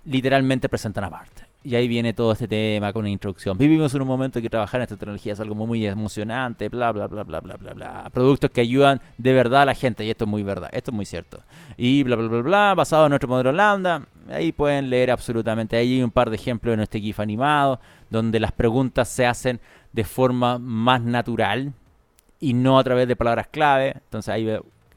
[0.05, 1.41] literalmente presentan a Bart.
[1.63, 3.57] Y ahí viene todo este tema con una introducción.
[3.57, 6.91] Vivimos en un momento en que trabajar en esta tecnología es algo muy emocionante, bla,
[6.91, 8.09] bla, bla, bla, bla, bla, bla.
[8.13, 10.95] Productos que ayudan de verdad a la gente, y esto es muy verdad, esto es
[10.95, 11.39] muy cierto.
[11.75, 14.07] Y bla, bla, bla, bla, basado en nuestro modelo Lambda.
[14.29, 15.75] Ahí pueden leer absolutamente.
[15.75, 17.79] Ahí hay un par de ejemplos de nuestro GIF animado,
[18.11, 19.59] donde las preguntas se hacen
[19.91, 21.73] de forma más natural
[22.39, 23.93] y no a través de palabras clave.
[23.95, 24.47] Entonces ahí,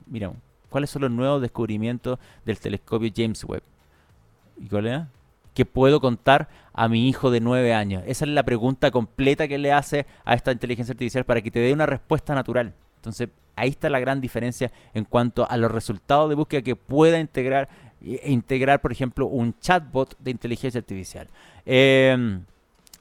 [0.06, 0.32] miren,
[0.68, 3.62] ¿cuáles son los nuevos descubrimientos del telescopio James Webb?
[5.54, 8.04] ¿Qué puedo contar a mi hijo de nueve años?
[8.06, 11.58] Esa es la pregunta completa que le hace a esta inteligencia artificial para que te
[11.58, 12.74] dé una respuesta natural.
[12.96, 17.18] Entonces, ahí está la gran diferencia en cuanto a los resultados de búsqueda que pueda
[17.18, 17.68] integrar,
[18.00, 21.28] e integrar por ejemplo, un chatbot de inteligencia artificial.
[21.66, 22.42] Em,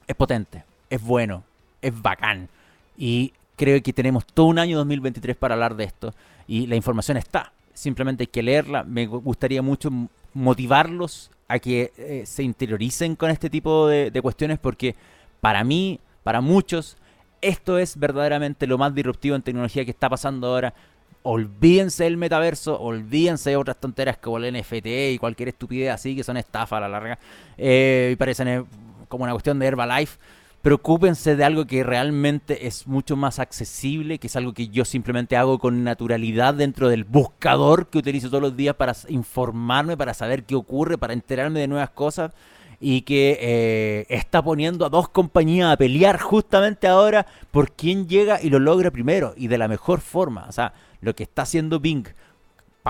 [0.06, 1.44] es potente, es bueno,
[1.80, 2.48] es bacán.
[2.96, 6.14] Y creo que tenemos todo un año 2023 para hablar de esto.
[6.46, 7.52] Y la información está.
[7.78, 8.82] Simplemente hay que leerla.
[8.82, 9.88] Me gustaría mucho
[10.34, 14.96] motivarlos a que eh, se interioricen con este tipo de, cuestiones porque
[15.40, 16.96] para mí, para muchos,
[17.40, 20.74] esto es verdaderamente lo más disruptivo en tecnología que está pasando ahora.
[21.22, 26.24] Olvídense del metaverso, olvídense de otras tonteras como el NFT y cualquier estupidez así que
[26.24, 27.18] son estafas a la larga
[27.56, 28.64] eh, y parecen eh,
[29.06, 30.18] como una cuestión de Herbalife
[30.62, 35.36] preocúpense de algo que realmente es mucho más accesible, que es algo que yo simplemente
[35.36, 40.44] hago con naturalidad dentro del buscador que utilizo todos los días para informarme, para saber
[40.44, 42.32] qué ocurre, para enterarme de nuevas cosas
[42.80, 48.40] y que eh, está poniendo a dos compañías a pelear justamente ahora por quién llega
[48.42, 50.46] y lo logra primero y de la mejor forma.
[50.48, 52.06] O sea, lo que está haciendo Bing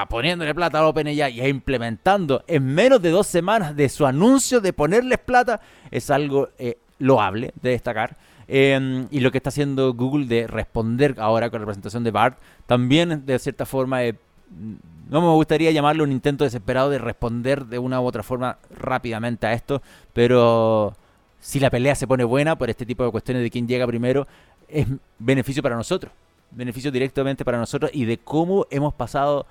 [0.07, 4.72] poniéndole plata a OpenAI y implementando en menos de dos semanas de su anuncio de
[4.72, 8.16] ponerles plata es algo eh, loable de destacar.
[8.46, 12.38] Em, y lo que está haciendo Google de responder ahora con la presentación de BART,
[12.66, 14.14] también de cierta forma, eh,
[15.11, 19.46] no me gustaría llamarlo un intento desesperado de responder de una u otra forma rápidamente
[19.46, 19.82] a esto,
[20.14, 20.94] pero
[21.40, 24.26] si la pelea se pone buena por este tipo de cuestiones de quién llega primero,
[24.66, 24.87] es
[25.18, 26.12] beneficio para nosotros,
[26.50, 29.46] beneficio directamente para nosotros y de cómo hemos pasado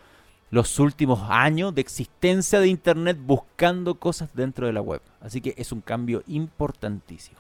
[0.49, 5.01] los últimos años de existencia de Internet buscando cosas dentro de la web.
[5.21, 7.39] Así que es un cambio importantísimo.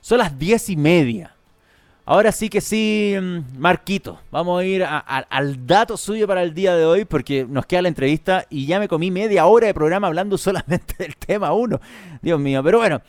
[0.00, 1.34] Son las diez y media.
[2.04, 6.76] Ahora sí que sí, mm, Marquito, vamos a ir al dato suyo para el día
[6.76, 10.06] de hoy porque nos queda la entrevista y ya me comí media hora de programa
[10.06, 11.80] hablando solamente del tema 1.
[12.22, 13.02] Dios mío, pero bueno,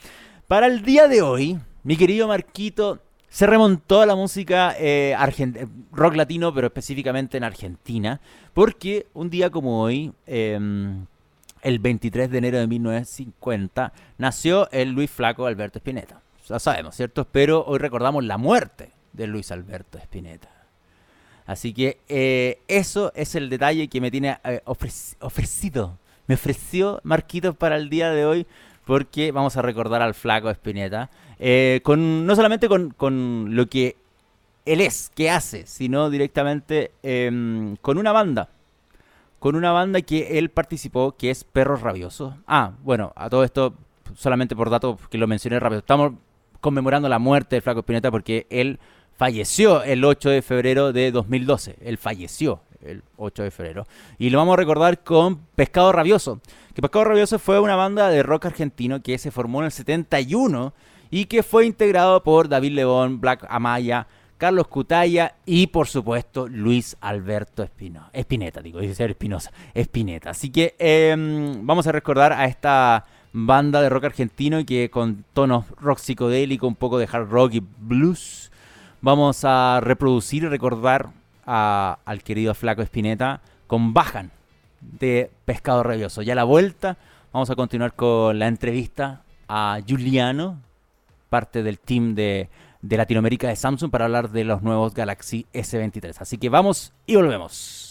[0.47, 5.15] para el día de hoy, mi querido Marquito, se remontó a la música eh,
[5.91, 8.21] rock latino, pero específicamente en Argentina,
[8.53, 11.05] porque un día como hoy, em,
[11.61, 16.21] el 23 de enero de 1950, nació el Luis Flaco Alberto Spinetta.
[16.47, 17.25] Ya sabemos, ¿cierto?
[17.25, 20.49] Pero hoy recordamos la muerte de Luis Alberto Spinetta.
[21.45, 25.97] Así que eh, eso es el detalle que me tiene eh, ofrecido.
[26.27, 28.47] Me ofreció Marquitos para el día de hoy
[28.87, 31.09] porque vamos a recordar al flaco Spinetta.
[31.39, 33.97] Eh, con, no solamente con, lo que
[34.65, 38.49] él es, que hace, sino directamente em, con una banda.
[39.39, 42.33] Con una banda que él participó, que es Perros Rabiosos.
[42.47, 43.75] Ah, bueno, a todo esto,
[44.15, 45.79] solamente por dato que lo mencioné rápido.
[45.79, 46.13] Estamos
[46.61, 48.79] conmemorando la muerte del flaco Spinetta porque él
[49.17, 51.75] falleció el 8 de febrero de 2012.
[51.81, 53.87] Él falleció el 8 de febrero.
[54.17, 56.39] Y lo vamos a recordar con Pescado Rabioso.
[56.73, 60.73] Que Pescado Rabioso fue una banda de rock argentino que se formó en el 71
[61.09, 66.95] y que fue integrado por David León, Black Amaya, Carlos Cutaya y por supuesto Luis
[67.01, 70.29] Alberto Espino, Espineta, digo, dice ser Espinosa, Espineta.
[70.29, 75.65] Así que em, vamos a recordar a esta banda de rock argentino que con tonos
[75.79, 78.51] rock psicodélico, un poco de hard rock y blues
[79.01, 81.09] vamos a reproducir y recordar
[81.47, 84.31] al querido Flaco Espineta con Bajan
[84.81, 86.21] de Pescado Rabioso.
[86.21, 86.97] Ya a la vuelta
[87.33, 90.59] vamos a continuar con la entrevista a Juliano,
[91.29, 92.49] parte del team de,
[92.81, 96.15] de Latinoamérica de Samsung, para hablar de los nuevos Galaxy S23.
[96.19, 97.86] Así que vamos y volvemos.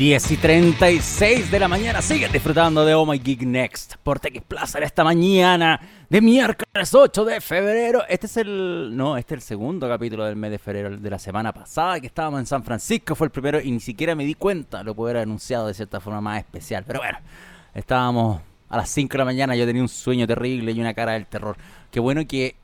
[0.00, 2.00] 10 y 36 de la mañana.
[2.00, 7.22] Siguen disfrutando de Oh My Geek Next por TX Plaza esta mañana de miércoles 8
[7.26, 8.04] de febrero.
[8.08, 8.96] Este es el.
[8.96, 12.06] No, este es el segundo capítulo del mes de febrero de la semana pasada que
[12.06, 13.14] estábamos en San Francisco.
[13.14, 14.82] Fue el primero y ni siquiera me di cuenta.
[14.82, 16.82] Lo puedo haber anunciado de cierta forma más especial.
[16.86, 17.18] Pero bueno,
[17.74, 19.54] estábamos a las 5 de la mañana.
[19.54, 21.58] Yo tenía un sueño terrible y una cara del terror.
[21.90, 22.56] Qué bueno que.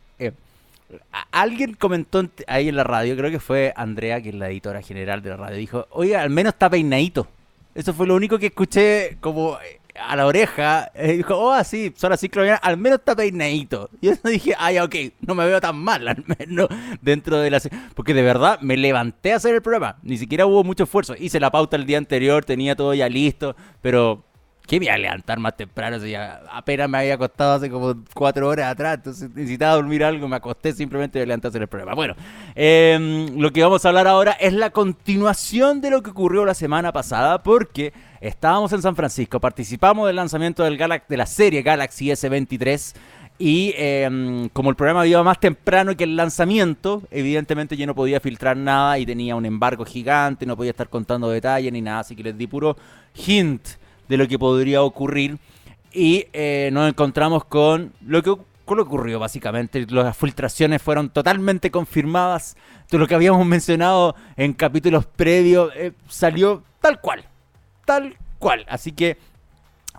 [1.33, 5.23] Alguien comentó ahí en la radio, creo que fue Andrea, que es la editora general
[5.23, 7.27] de la radio, dijo, oiga, al menos está peinadito.
[7.75, 10.91] Eso fue lo único que escuché como eh, a la oreja.
[10.95, 12.31] Eh, dijo, oh, así, son así
[12.63, 13.91] al menos está peinadito.
[14.01, 16.69] Y yo dije, ay, ok, no me veo tan mal, al menos
[17.03, 17.61] dentro de la...
[17.95, 19.97] Porque de verdad me levanté a hacer el programa.
[20.03, 21.15] Ni siquiera hubo mucho esfuerzo.
[21.19, 24.25] Hice la pauta el día anterior, tenía todo ya listo, pero
[24.67, 26.01] ¿Qué me iba a levantar más temprano?
[26.01, 30.37] Si apenas me había acostado hace como cuatro horas atrás, entonces necesitaba dormir algo, me
[30.37, 31.95] acosté simplemente de levantarse el programa.
[31.95, 32.15] Bueno,
[32.57, 36.55] em, lo que vamos a hablar ahora es la continuación de lo que ocurrió la
[36.55, 42.11] semana pasada, porque estábamos en San Francisco, participamos del lanzamiento del de la serie Galaxy
[42.11, 42.95] S23.
[43.39, 48.19] Y em, como el programa iba más temprano que el lanzamiento, evidentemente yo no podía
[48.19, 52.17] filtrar nada y tenía un embargo gigante, no podía estar contando detalles ni nada, así
[52.17, 52.77] que les di puro
[53.15, 53.61] hint
[54.09, 55.39] de lo que podría ocurrir
[55.93, 59.87] y eh, nos encontramos con lo que ocurrió básicamente.
[59.89, 62.57] Las filtraciones fueron totalmente confirmadas.
[62.89, 67.25] Todo lo que habíamos mencionado en capítulos previos eh, salió tal cual.
[67.87, 68.67] Tal cual.
[68.69, 69.17] Así que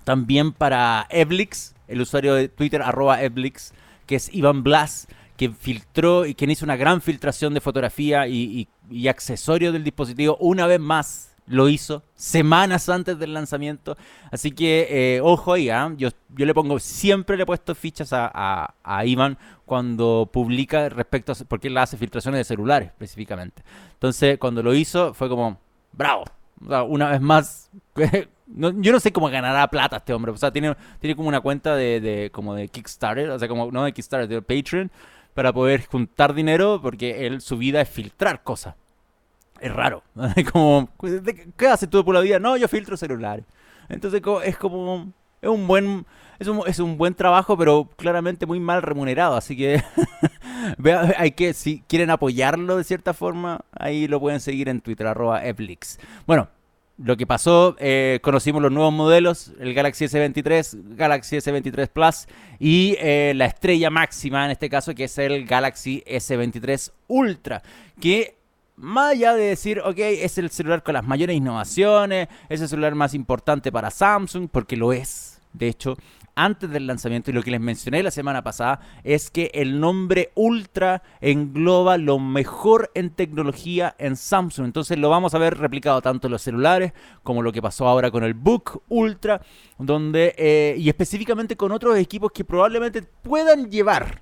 [0.03, 3.73] también para Eblix, el usuario de Twitter arroba Eblix,
[4.05, 8.67] que es Iván Blas, que filtró y quien hizo una gran filtración de fotografía y,
[8.89, 13.97] y accesorios del dispositivo una vez más lo hizo semanas antes del lanzamiento.
[14.31, 15.93] Así que, eh, ojo ahí, ¿ah?
[15.97, 21.31] yo, yo le pongo, siempre le he puesto fichas a, a, Iván cuando publica respecto
[21.31, 23.63] a, porque él hace filtraciones de celulares específicamente.
[23.93, 25.59] Entonces, cuando lo hizo, fue como,
[25.93, 26.25] bravo.
[26.87, 27.71] una vez más,
[28.47, 30.31] yo no sé cómo ganará plata este hombre.
[30.33, 33.71] O sea, tiene, tiene como una cuenta de, de, como de Kickstarter, o sea, como
[33.71, 34.91] no de Kickstarter, de Patreon,
[35.33, 38.75] para poder juntar dinero, porque él, su vida es filtrar cosas
[39.61, 40.03] es raro.
[40.51, 40.89] como,
[41.57, 42.39] ¿qué haces tú por la vida?
[42.39, 43.45] No, yo filtro celulares.
[43.89, 46.05] Entonces es como, es un buen,
[46.39, 49.35] es un, es un buen trabajo, pero claramente muy mal remunerado.
[49.35, 49.81] Así que
[51.17, 55.45] hay que, si quieren apoyarlo de cierta forma, ahí lo pueden seguir en Twitter, arroba
[55.45, 55.99] Eplix.
[56.25, 56.49] Bueno,
[56.97, 62.27] lo que pasó, eh, conocimos los nuevos modelos, el Galaxy S23, Galaxy S23 Plus
[62.59, 67.61] y eh, la estrella máxima en este caso que es el Galaxy S23 Ultra,
[68.01, 68.36] que
[68.77, 72.95] más allá de decir, ok, es el celular con las mayores innovaciones, es el celular
[72.95, 75.97] más importante para Samsung, porque lo es, de hecho,
[76.35, 80.31] antes del lanzamiento, y lo que les mencioné la semana pasada, es que el nombre
[80.35, 84.67] Ultra engloba lo mejor en tecnología en Samsung.
[84.67, 88.11] Entonces lo vamos a ver replicado tanto en los celulares como lo que pasó ahora
[88.11, 89.41] con el Book Ultra,
[89.79, 94.21] donde, eh, y específicamente con otros equipos que probablemente puedan llevar,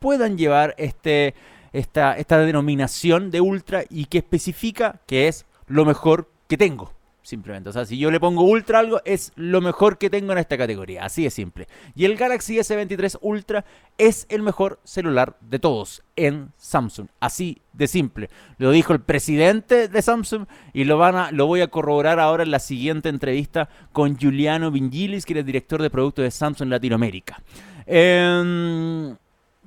[0.00, 1.36] puedan llevar este
[1.78, 6.92] esta, esta denominación de ultra y que especifica que es lo mejor que tengo.
[7.22, 7.68] simplemente.
[7.68, 10.56] O sea, si yo le pongo Ultra algo, es lo mejor que tengo en esta
[10.56, 11.04] categoría.
[11.04, 11.66] Así de simple.
[11.96, 13.64] Y el Galaxy S23 Ultra
[13.98, 17.08] es el mejor celular de todos en Samsung.
[17.18, 18.30] Así de simple.
[18.58, 22.44] Lo dijo el presidente de Samsung y lo, van a, lo voy a corroborar ahora
[22.44, 26.68] en la siguiente entrevista con Giuliano Vingilis, que es el director de productos de Samsung
[26.68, 27.42] Latinoamérica.
[27.86, 29.16] Em,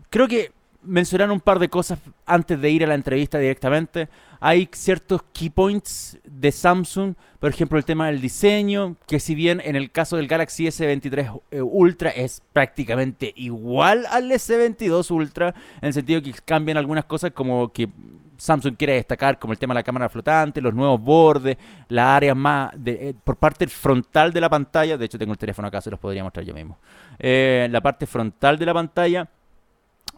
[0.09, 0.53] creo que
[0.89, 4.09] mencionar un par de cosas antes de ir a la entrevista directamente.
[4.41, 9.61] Hay ciertos key points de Samsung, por ejemplo el tema del diseño, que si bien
[9.63, 15.87] en el caso del Galaxy S23 eh, Ultra es prácticamente igual al S22 Ultra, en
[15.87, 17.89] el sentido que cambian algunas cosas como que
[18.37, 21.57] Samsung quiere destacar como el tema de la cámara flotante, los nuevos bordes,
[21.89, 25.37] las áreas más de, eh, por parte frontal de la pantalla, de hecho tengo el
[25.37, 26.77] teléfono acá, se los podría mostrar yo mismo.
[27.19, 29.29] Eh, la parte frontal de la pantalla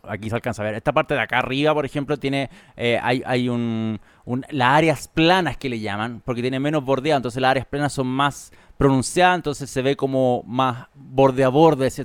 [0.04, 0.76] aquí se alcanza a ver.
[0.76, 4.00] Esta parte de acá arriba, por ejemplo, tiene eh, hay, hay un,
[4.50, 8.08] las áreas planas que le llaman, porque tiene menos bordeado, entonces las áreas planas son
[8.08, 8.52] más
[8.82, 12.04] pronunciadas, entonces se ve como más borde a borde, ese,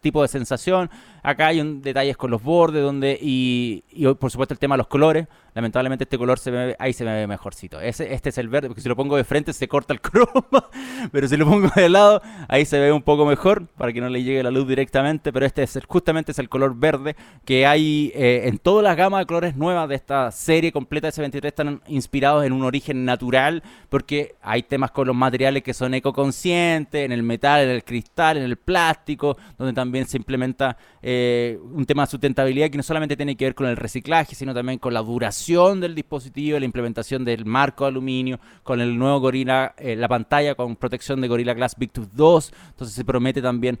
[0.00, 0.88] tipo de sensación.
[1.22, 3.84] Acá hay un, detalles con los bordes, donde y,
[4.18, 5.28] por supuesto el tema de los colores.
[5.54, 7.78] Lamentablemente este color se ve, ahí se ve mejorcito.
[7.78, 10.70] Ese, este es el verde, porque si lo pongo de frente se corta el croma,
[11.12, 14.08] pero si lo pongo de lado, ahí se ve un poco mejor, para que no
[14.08, 18.12] le llegue la luz directamente, pero este es justamente es el color verde que hay
[18.14, 21.82] eh, en todas las gamas de colores nuevas de esta serie completa de S23 están
[21.86, 27.12] inspirados en un origen natural, porque hay temas con los materiales que son ecoconscientes, en
[27.12, 32.04] el metal, en el cristal, en el plástico, donde también se implementa eh, un tema
[32.04, 35.00] de sustentabilidad que no solamente tiene que ver con el reciclaje, sino también con la
[35.00, 40.08] duración del dispositivo, la implementación del marco de aluminio, con el nuevo Gorilla, eh, la
[40.08, 43.78] pantalla con protección de Gorilla Glass Tooth 2, entonces se promete también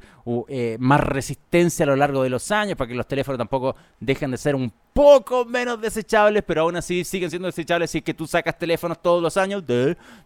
[0.48, 4.30] eh, más resistencia a lo largo de los años para que los teléfonos tampoco dejen
[4.30, 8.14] de ser un poco menos desechables, pero aún así siguen siendo desechables si es que
[8.14, 9.62] tú sacas teléfonos todos los años,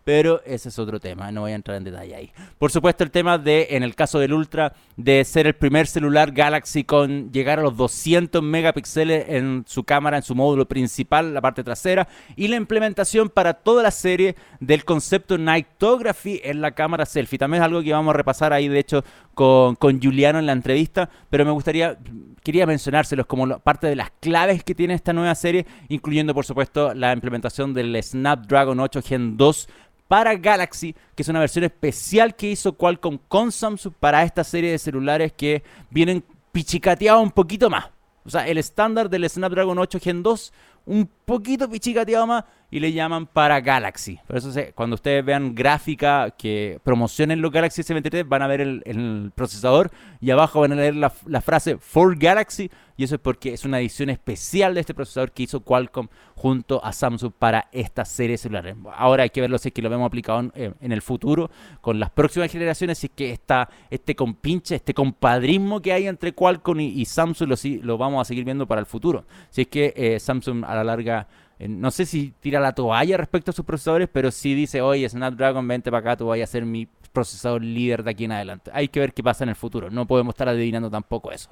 [0.04, 2.32] pero ese es otro tema, no voy a en detalle ahí.
[2.58, 6.32] Por supuesto el tema de, en el caso del Ultra, de ser el primer celular
[6.32, 11.40] Galaxy con llegar a los 200 megapíxeles en su cámara, en su módulo principal, la
[11.40, 17.06] parte trasera, y la implementación para toda la serie del concepto Nightography en la cámara
[17.06, 17.38] selfie.
[17.38, 19.04] También es algo que vamos a repasar ahí, de hecho,
[19.34, 21.98] con, con Juliano en la entrevista, pero me gustaría,
[22.42, 26.94] quería mencionárselos como parte de las claves que tiene esta nueva serie, incluyendo por supuesto
[26.94, 29.68] la implementación del Snapdragon 8 Gen 2
[30.08, 34.70] para Galaxy, que es una versión especial que hizo Qualcomm con Samsung para esta serie
[34.70, 37.86] de celulares que vienen pichicateados un poquito más.
[38.24, 40.52] O sea, el estándar del Snapdragon 8 Gen 2,
[40.86, 44.18] un poquito pichicateado más, y le llaman para Galaxy.
[44.26, 49.32] Por eso cuando ustedes vean gráfica que promocionen los Galaxy S23 van a ver el,
[49.34, 53.52] procesador y abajo van a leer la, la, frase For Galaxy y eso es porque
[53.52, 58.04] es una edición especial de este procesador que hizo Qualcomm junto a Samsung para esta
[58.04, 58.74] serie celular.
[58.94, 62.10] Ahora hay que verlo si es que lo vemos aplicado en, el futuro con las
[62.10, 67.04] próximas generaciones, si es que está este compinche, este compadrismo que hay entre Qualcomm y,
[67.04, 69.24] Samsung lo, lo, vamos a seguir viendo para el futuro.
[69.50, 71.26] Si es que eh, Samsung la larga
[71.58, 75.66] no sé si tira la toalla respecto a sus procesadores, pero sí dice, oye, Snapdragon,
[75.66, 78.70] vente para acá, tú vayas a ser mi procesador líder de aquí en adelante.
[78.74, 81.48] Hay que ver qué pasa en el futuro, no podemos estar adivinando tampoco eso.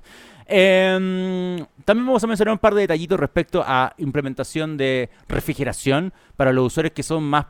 [0.47, 6.53] Em, también vamos a mencionar un par de detallitos respecto a implementación de refrigeración para
[6.53, 7.47] los usuarios que son más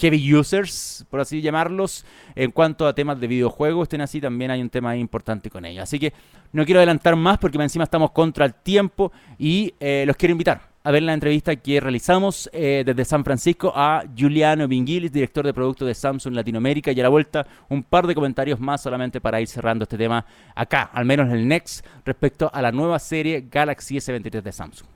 [0.00, 4.62] heavy users, por así llamarlos, en cuanto a temas de videojuegos, estén así, también hay
[4.62, 5.82] un tema importante con ellos.
[5.82, 6.14] Así que
[6.52, 10.68] no quiero adelantar más porque encima estamos contra el tiempo y eh, los quiero invitar
[10.88, 15.52] a ver la entrevista que realizamos eh, desde San Francisco a Giuliano Vingilis, director de
[15.52, 19.38] producto de Samsung Latinoamérica, y a la vuelta un par de comentarios más solamente para
[19.38, 20.24] ir cerrando este tema
[20.54, 24.88] acá, al menos en el Next, respecto a la nueva serie Galaxy S23 de Samsung.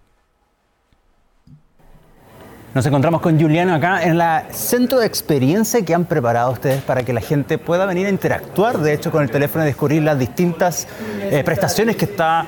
[2.75, 7.03] Nos encontramos con Juliano acá en el centro de experiencia que han preparado ustedes para
[7.03, 10.19] que la gente pueda venir a interactuar, de hecho, con el teléfono y descubrir las
[10.19, 10.89] distintas
[11.21, 12.47] eh, prestaciones que está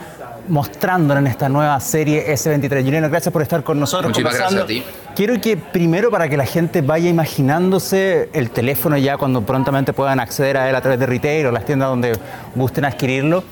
[0.48, 2.82] mostrando en esta nueva serie S23.
[2.82, 4.10] Juliano, gracias por estar con nosotros.
[4.10, 4.82] Muchísimas gracias a ti.
[5.14, 10.20] Quiero que primero para que la gente vaya imaginándose el teléfono ya cuando prontamente puedan
[10.20, 12.18] acceder a él a través de retail o las tiendas donde
[12.54, 13.44] gusten adquirirlo,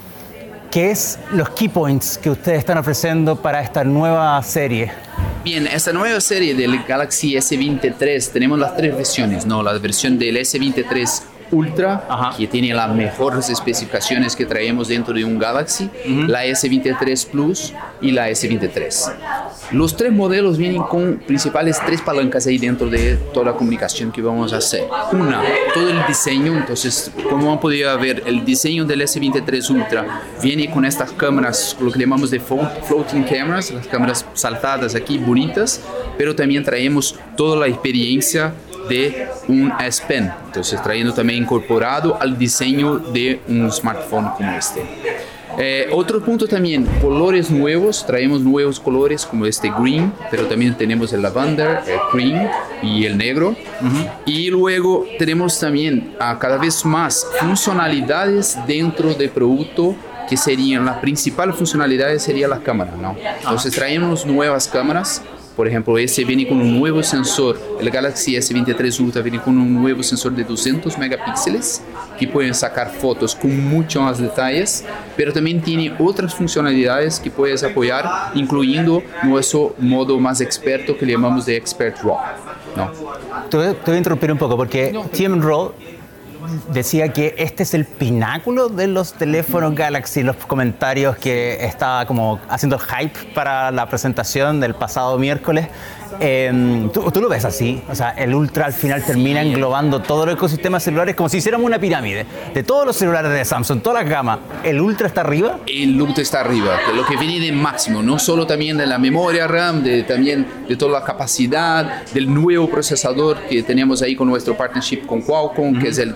[0.71, 4.91] ¿qué es los key points que ustedes están ofreciendo para esta nueva serie?
[5.45, 9.63] Bien, esta nueva serie del Galaxy S23 tenemos las tres versiones, ¿no?
[9.63, 11.23] La versión del S23
[11.53, 15.89] Ultra, que tiene las mejores especificaciones que traemos dentro de un Galaxy,
[16.27, 19.15] la S23 Plus y la S23.
[19.73, 24.23] Los tres modelos vienen con principales tres palancas ahí dentro de toda la comunicación que
[24.23, 24.85] vamos a hacer.
[25.13, 25.43] Una,
[25.75, 30.85] todo el diseño, entonces como han podido ver, el diseño del S23 Ultra viene con
[30.85, 35.81] estas cámaras, lo que llamamos de floating cameras, las cámaras saltadas aquí, bonitas,
[36.17, 38.53] pero también traemos toda la experiencia
[38.89, 44.83] de un S Pen, entonces trayendo también incorporado al diseño de un smartphone como este.
[45.59, 51.13] Eh, otro punto también, colores nuevos, traemos nuevos colores como este green, pero también tenemos
[51.13, 52.49] el lavender, el cream
[52.83, 53.55] y el negro.
[54.25, 59.95] Y luego tenemos también a cada vez más funcionalidades dentro del producto
[60.29, 63.15] que serían las principales funcionalidades sería la cámara, ¿no?
[63.39, 65.21] Entonces traemos nuevas cámaras
[65.57, 69.75] por ejemplo, ese viene con un nuevo sensor, el Galaxy S23 Ultra viene con un
[69.75, 71.83] nuevo sensor de 200 megapíxeles
[72.19, 74.85] que pueden sacar fotos con mucho más detalles,
[75.17, 81.13] pero también tiene otras funcionalidades que puedes apoyar, incluyendo nuestro modo más experto que le
[81.13, 82.17] llamamos de Expert RAW.
[82.77, 82.91] ¿no?
[83.51, 85.73] Te, voy, a interrumpir un poco porque Tim RAW
[86.73, 92.41] decía que este es el pináculo de los teléfonos Galaxy, los comentarios que estaba como
[92.49, 95.69] haciendo el hype para la presentación del pasado miércoles.
[96.21, 97.83] Em, ¿tú, lo ves así?
[97.91, 101.67] O sea, el Ultra al final termina englobando todo el ecosistema celulares como si hiciéramos
[101.67, 102.27] una pirámide.
[102.55, 105.59] De todos los celulares de Samsung, toda la gama, ¿el Ultra está arriba?
[105.67, 109.47] El Ultra está arriba, lo que viene de máximo, no solo también de la memoria
[109.47, 114.57] RAM, de, también de toda la capacidad, del nuevo procesador que tenemos ahí con nuestro
[114.57, 116.15] partnership con Qualcomm, que es el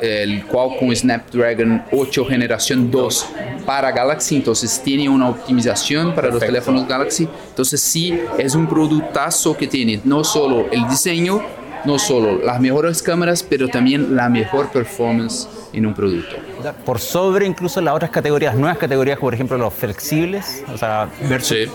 [0.00, 3.26] el Qualcomm Snapdragon 8 generación 2
[3.66, 9.56] para Galaxy, entonces tiene una optimización para los teléfonos Galaxy, entonces sí es un productazo
[9.56, 11.42] que tiene no solo el diseño,
[11.84, 16.36] no solo las mejores cámaras, pero también la mejor performance en un producto.
[16.84, 21.68] Por sobre incluso las otras categorías, nuevas categorías, por ejemplo los flexibles, o sea, versus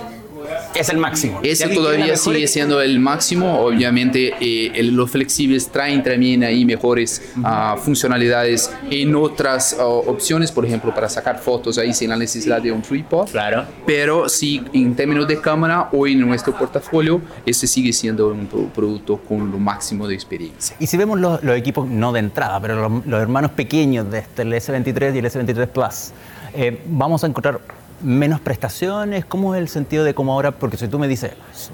[0.76, 1.40] es el máximo.
[1.44, 3.60] Ese todavía sigue siendo el máximo.
[3.60, 10.66] Obviamente, eh, los flexibles traen también ahí mejores ah, funcionalidades en otras ah, opciones, por
[10.66, 13.30] ejemplo, para sacar fotos ahí sin la necesidad de un tripod.
[13.30, 13.66] Claro.
[13.86, 19.18] Pero sí, en términos de cámara, hoy en nuestro portafolio, este sigue siendo un producto
[19.18, 20.76] con lo máximo de experiencia.
[20.80, 24.54] Y si vemos los, equipos, no de entrada, pero los, hermanos pequeños de este, el
[24.54, 26.12] S23 y el S23 Plus,
[26.54, 27.60] eh, vamos a encontrar
[28.02, 29.26] menos prestaciones?
[29.26, 30.52] ¿Cómo es el sentido de cómo ahora?
[30.52, 31.32] Porque si tú me dices,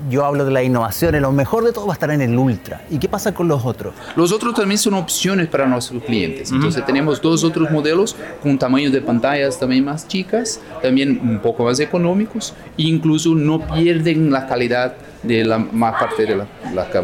[0.10, 2.82] yo hablo de la innovación, lo mejor de todo va a estar en el Ultra.
[2.90, 3.94] ¿Y qué pasa con los otros?
[4.16, 6.52] Los otros también son opciones para nuestros clientes.
[6.52, 11.66] Entonces tenemos dos otros modelos con tamaños de pantallas también más chicas, también un poco
[11.66, 16.48] más económicos, e incluso no pierden la calidad de la más parte de la,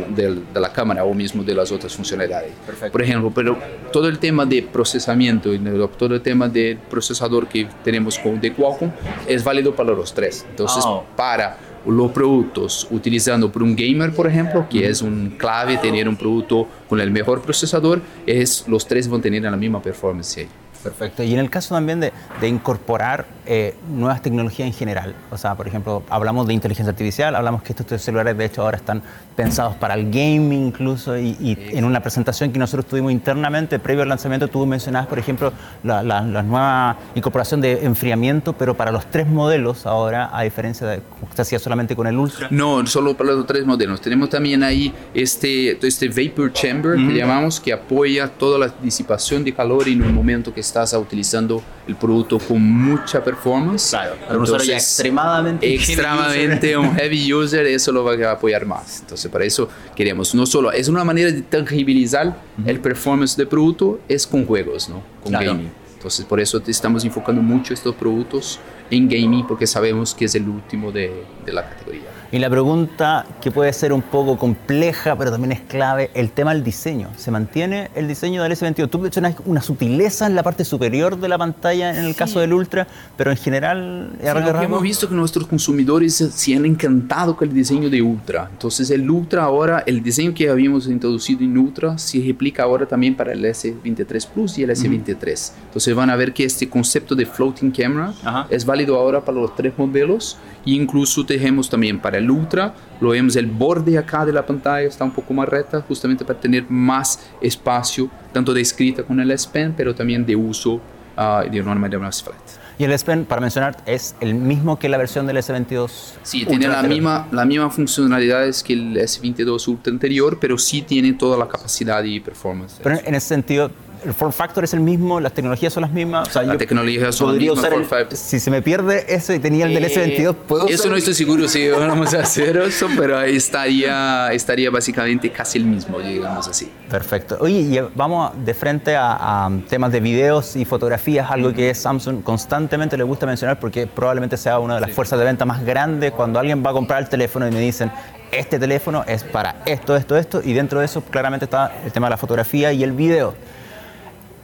[0.10, 2.52] de, la, cámara o mismo de las otras funcionalidades.
[2.92, 3.58] Por ejemplo, pero
[3.92, 5.60] todo el tema de procesamiento y
[5.98, 8.92] todo el tema del procesador que tenemos con de Qualcomm
[9.28, 10.46] es válido para los tres.
[10.50, 11.02] Entonces, ah.
[11.16, 16.16] para los productos utilizando por un gamer, por ejemplo, que es un clave tener un
[16.16, 20.48] producto con el mejor procesador, es los tres van a tener la misma performance.
[20.84, 21.24] Perfecto.
[21.24, 25.56] Y en el caso también de, de incorporar eh, nuevas tecnologías en general, o sea,
[25.56, 29.02] por ejemplo, hablamos de inteligencia artificial, hablamos que estos celulares de hecho ahora están
[29.36, 34.10] pensados para el gaming incluso, y, en una presentación que nosotros tuvimos internamente, previo al
[34.10, 35.52] lanzamiento, tú mencionabas, por ejemplo,
[35.84, 41.02] la, la, nueva incorporación de enfriamiento, pero para los tres modelos ahora, a diferencia de
[41.02, 42.48] como se hacía solamente con el Ultra.
[42.52, 44.02] No, solo para los tres modelos.
[44.02, 49.54] Tenemos también ahí este, este Vapor Chamber, que llamamos, que apoya toda la disipación de
[49.54, 53.90] calor en un momento que estás utilizando el producto con mucha performance.
[53.90, 59.02] Claro, usuario ya extremadamente, extremadamente un heavy user, eso lo va a apoyar más.
[59.02, 64.00] Entonces, para eso queríamos, no solo, es una manera de tangibilizar el performance del producto,
[64.08, 65.02] es con juegos, ¿no?
[65.24, 65.72] Con gaming.
[65.96, 68.60] Entonces, por eso estamos enfocando mucho estos productos
[68.92, 72.20] en gaming, porque sabemos que es el último de, de la categoría.
[72.32, 76.54] Y la pregunta que puede ser un poco compleja, pero también es clave, el tema
[76.54, 77.10] del diseño.
[77.18, 78.88] ¿Se mantiene el diseño del S22?
[78.88, 82.54] Tú mencionas una sutileza en la parte superior de la pantalla en el caso del
[82.54, 82.88] Ultra,
[83.18, 84.12] pero en general...
[84.22, 88.48] Sí, hemos visto que nuestros consumidores se han encantado con el diseño de Ultra.
[88.52, 93.16] Entonces el Ultra ahora, el diseño que habíamos introducido en Ultra se replica ahora también
[93.16, 95.54] para el S23 Plus y el S23.
[95.66, 98.14] Entonces van a ver que este concepto de floating camera
[98.52, 103.10] es válido ahora para los tres modelos e incluso tenemos también para el Ultra, lo
[103.10, 106.66] vemos el borde acá de la pantalla está un poco más recta, justamente para tener
[106.70, 110.76] más espacio, tanto de escrita con el S Pen, pero también de uso
[111.18, 112.38] uh, de una manera más flat.
[112.78, 115.90] Y el S Pen, para mencionar, es el mismo que la versión del S22
[116.24, 121.12] Sí, tiene la misma, la misma funcionalidades que el S22 Ultra anterior, pero sí tiene
[121.12, 122.80] toda la capacidad y performance.
[122.82, 123.70] Pero en ese sentido,
[124.06, 126.36] el form factor es el mismo, las tecnologías son las mismas.
[126.36, 128.20] O las tecnologías son las mismas.
[128.20, 131.48] si se me pierde eso y tenía el del S22, ¿puedo Eso no estoy seguro
[131.48, 136.72] si vamos a hacer eso, pero ahí estaría, estaría básicamente casi el mismo, digamos así.
[136.90, 137.38] Perfecto.
[137.40, 142.98] Oye, y vamos de frente a, temas de videos y fotografías, algo que Samsung constantemente
[142.98, 146.40] le gusta mencionar porque probablemente sea una de las fuerzas de venta más grandes cuando
[146.40, 147.92] alguien va a comprar el teléfono y me dicen,
[148.32, 152.08] este teléfono es para esto, esto, esto, y dentro de eso claramente está el tema
[152.08, 153.34] de la fotografía y el video.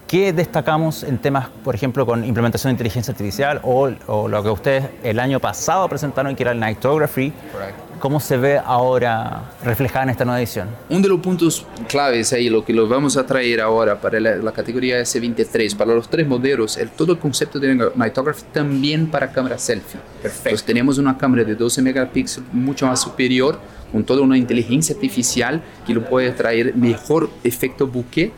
[0.07, 3.89] ¿Qué destacamos en temas, por ejemplo, con implementación de inteligencia artificial o,
[4.27, 7.33] lo que ustedes el año pasado presentaron, que era el Nightography?
[7.99, 10.67] ¿Cómo se ve ahora reflejada en esta nueva edición?
[10.89, 14.51] Uno de los puntos claves ahí, lo que lo vamos a traer ahora para la,
[14.51, 19.57] categoría S23, para los tres modelos, el, todo el concepto de Nightography también para cámara
[19.57, 19.99] selfie.
[20.21, 20.49] Perfecto.
[20.49, 23.57] Entonces tenemos una cámara de 12 megapíxeles mucho más superior,
[23.91, 28.31] con toda una inteligencia artificial que lo puede traer mejor efecto bouquet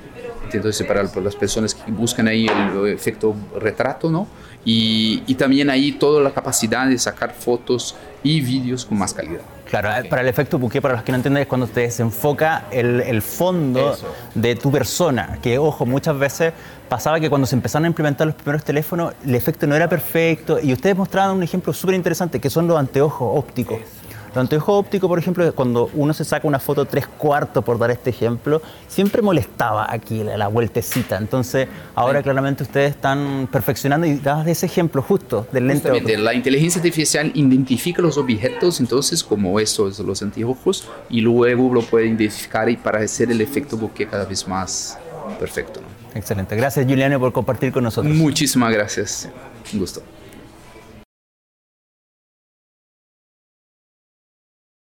[0.56, 4.28] entonces para las personas que buscan ahí el efecto retrato, ¿no?
[4.64, 9.42] Y, y, también ahí toda la capacidad de sacar fotos y vídeos con más calidad.
[9.70, 13.02] Claro, para el efecto bouquet, para los que no entienden, es cuando te desenfoca el,
[13.02, 13.98] el fondo
[14.34, 15.40] de tu persona.
[15.42, 16.54] Que, ojo, muchas veces
[16.88, 20.60] pasaba que cuando se empezaron a implementar los primeros teléfonos, el efecto no era perfecto.
[20.62, 23.80] Y ustedes mostraban un ejemplo súper interesante, que son los anteojos ópticos.
[24.30, 27.92] Los anteojos ópticos, por ejemplo, cuando uno se saca una foto tres cuartos, por dar
[27.92, 31.18] este ejemplo, siempre molestaba aquí la, vueltecita.
[31.18, 36.22] Entonces, ahora claramente ustedes están perfeccionando y dabas ese ejemplo justo del lente óptico.
[36.22, 42.08] La inteligencia artificial identifica los objetos, entonces, como estos, los anteojos, y luego lo puede
[42.08, 44.98] identificar y para hacer el efecto bokeh cada vez más
[45.40, 45.82] perfecto.
[46.16, 46.56] Excelente.
[46.56, 48.14] Gracias, Juliano, por compartir con nosotros.
[48.14, 49.30] Muchísimas gracias.
[49.74, 50.02] Un gusto.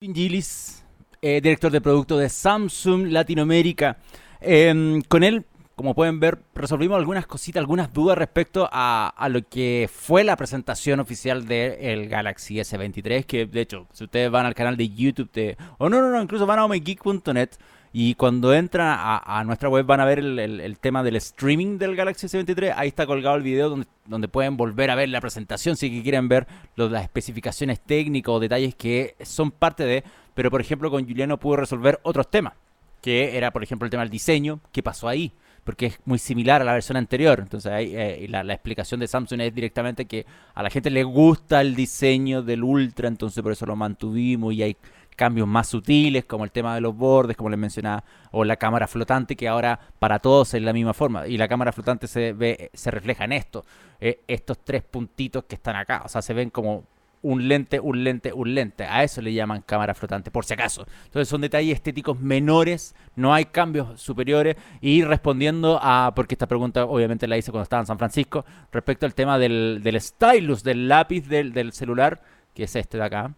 [0.02, 0.86] Gillis,
[1.22, 3.98] eh, director de producto de Samsung Latinoamérica.
[4.40, 5.46] Em, con él,
[5.76, 11.02] como pueden ver, resolvimos algunas cositas, algunas dudas respecto a, lo que fue la presentación
[11.02, 15.58] oficial del Galaxy S23, que de hecho, si ustedes van al canal de YouTube de...
[15.80, 17.50] O no, no, no, incluso van a omegeek.net
[17.92, 22.28] y cuando entran a, nuestra web van a ver el, tema del streaming del Galaxy
[22.28, 22.74] S23.
[22.76, 26.48] Ahí está colgado el video donde, pueden volver a ver la presentación si quieren ver
[26.76, 30.04] las especificaciones técnicas o detalles que son parte de.
[30.36, 32.54] Pero por ejemplo con Juliano pudo resolver otros temas.
[33.02, 34.60] Que era por ejemplo el tema del diseño.
[34.72, 35.32] ¿Qué pasó ahí?
[35.64, 37.40] Porque es muy similar a la versión anterior.
[37.40, 41.04] Entonces ahí, eh, la, la, explicación de Samsung es directamente que a la gente le
[41.04, 43.08] gusta el diseño del Ultra.
[43.08, 44.78] Entonces por eso lo mantuvimos y hay
[45.20, 48.88] cambios más sutiles, como el tema de los bordes, como les mencionaba, o la cámara
[48.88, 51.28] flotante, que ahora para todos es la misma forma.
[51.28, 53.66] Y la cámara flotante se ve, se refleja en esto,
[54.00, 56.04] eh, estos tres puntitos que están acá.
[56.06, 56.86] O sea, se ven como
[57.22, 58.86] un lente, un lente, un lente.
[58.86, 60.88] A eso le llaman cámara flotante, por si acaso.
[61.04, 64.56] Entonces son detalles estéticos menores, no hay cambios superiores.
[64.80, 69.06] Y respondiendo a, porque esta pregunta obviamente la hice cuando estaba en San Francisco, respecto
[69.06, 72.22] al tema del, del stylus, del lápiz del, del celular,
[72.56, 73.34] que es este de acá.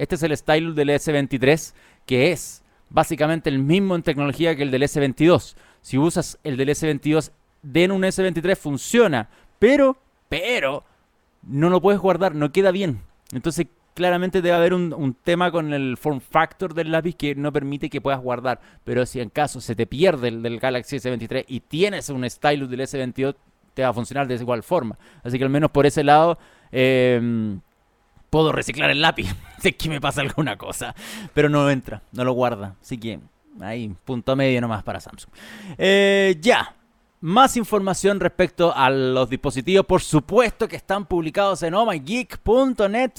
[0.00, 1.74] Este es el stylus del S23,
[2.06, 5.56] que es básicamente el mismo en tecnología que el del S22.
[5.82, 7.32] Si usas el del S22
[7.74, 9.28] en un S23 funciona,
[9.58, 9.98] pero,
[10.30, 10.84] pero,
[11.42, 13.02] no lo puedes guardar, no queda bien.
[13.32, 17.90] Entonces, claramente debe haber un, tema con el form factor del lápiz que no permite
[17.90, 18.58] que puedas guardar.
[18.84, 22.70] Pero si en caso se te pierde el del Galaxy S23 y tienes un stylus
[22.70, 23.36] del S22,
[23.74, 24.96] te va a funcionar de igual forma.
[25.22, 26.38] Así que al menos por ese lado,
[26.72, 27.60] eh,
[28.30, 29.34] puedo reciclar el lápiz.
[29.60, 30.94] sé que me pasa alguna cosa.
[31.34, 32.76] Pero no entra, no lo guarda.
[32.80, 33.20] Así que
[33.60, 35.32] ahí, punto medio nomás para Samsung.
[35.76, 36.76] Eh, ya.
[37.22, 43.12] Más información respecto a los dispositivos, por supuesto que están publicados en ohmygeek.net,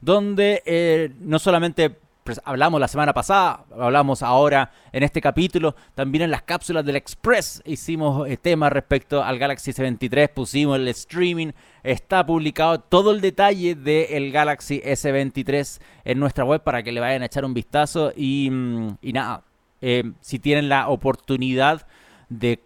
[0.00, 1.98] donde eh, no solamente
[2.44, 7.62] hablamos la semana pasada, hablamos ahora en este capítulo, también en las cápsulas del Express
[7.64, 11.52] hicimos eh, temas respecto al Galaxy S23, pusimos el streaming,
[11.82, 17.22] está publicado todo el detalle del Galaxy S23 en nuestra web para que le vayan
[17.22, 19.42] a echar un vistazo y, mm, nada,
[19.80, 21.86] eh, si tienen la oportunidad
[22.28, 22.60] de,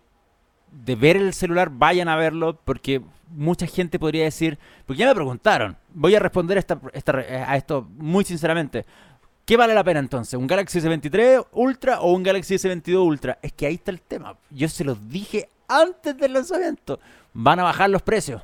[0.70, 5.76] ver el celular, vayan a verlo porque mucha gente podría decir, porque ya me preguntaron,
[5.92, 6.80] voy a responder esta,
[7.46, 8.84] a esto muy sinceramente.
[9.45, 10.34] ¿Qué vale la pena entonces?
[10.34, 13.38] ¿Un Galaxy S23 Ultra o un Galaxy S22 Ultra?
[13.43, 14.36] Es que ahí está el tema.
[14.51, 17.01] Yo se los dije antes del lanzamiento.
[17.32, 18.40] Van a bajar los precios.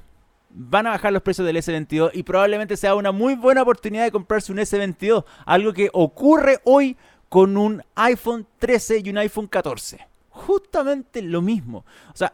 [0.51, 4.11] Van a bajar los precios del S22 y probablemente sea una muy buena oportunidad de
[4.11, 5.25] comprarse un S22.
[5.47, 6.97] Algo que ocurre hoy
[7.29, 10.05] con un iPhone 13 y un iPhone 14.
[10.31, 11.85] Justamente lo mismo.
[12.13, 12.33] O sea,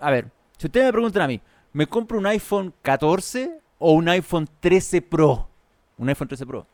[0.00, 1.40] a ver, si ustedes me preguntan a mí,
[1.72, 5.48] ¿me compro un iPhone 14 o un iPhone 13 Pro?
[5.96, 6.66] Un iPhone 13 Pro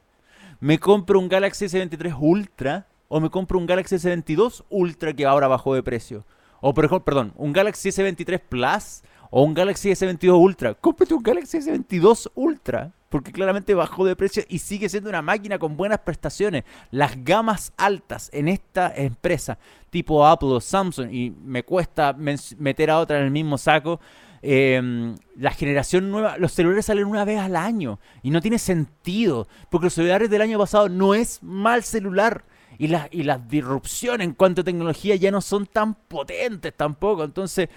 [0.61, 5.49] me compro un Galaxy S23 Ultra o me compro un Galaxy S22 Ultra que ahora
[5.49, 6.25] bajó de precio.
[6.61, 10.75] O por ejemplo, perdón, un Galaxy S23 Plus o un Galaxy S22 Ultra.
[10.75, 15.59] Cómprate un Galaxy S22 Ultra porque claramente bajó de precio y sigue siendo una máquina
[15.59, 16.65] con buenas prestaciones.
[16.91, 19.59] Las gamas altas en esta empresa,
[19.91, 22.15] tipo Apple o Samsung, y me cuesta
[22.59, 24.01] meter a otra en el mismo saco,
[24.47, 29.49] em, la generación nueva, los celulares salen una vez al año y no tiene sentido,
[29.71, 32.45] porque los celulares del año pasado no es mal celular.
[32.79, 37.25] Y, la, y las disrupciones en cuanto a tecnología ya no son tan potentes tampoco.
[37.25, 37.71] Entonces,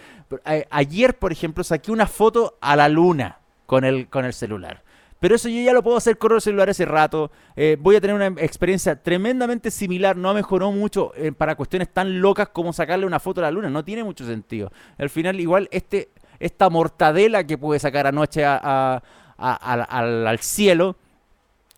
[0.69, 4.83] ayer, por ejemplo, saqué una foto a la luna con el, con el celular.
[5.19, 7.31] Pero eso yo ya lo puedo hacer con el celular hace rato.
[7.55, 10.15] Eh, voy a tener una experiencia tremendamente similar.
[10.15, 13.69] No mejoró mucho eh, para cuestiones tan locas como sacarle una foto a la luna.
[13.69, 14.71] No tiene mucho sentido.
[14.97, 16.09] Al final, igual, este,
[16.39, 19.01] esta mortadela que pude sacar anoche al,
[19.37, 20.95] al cielo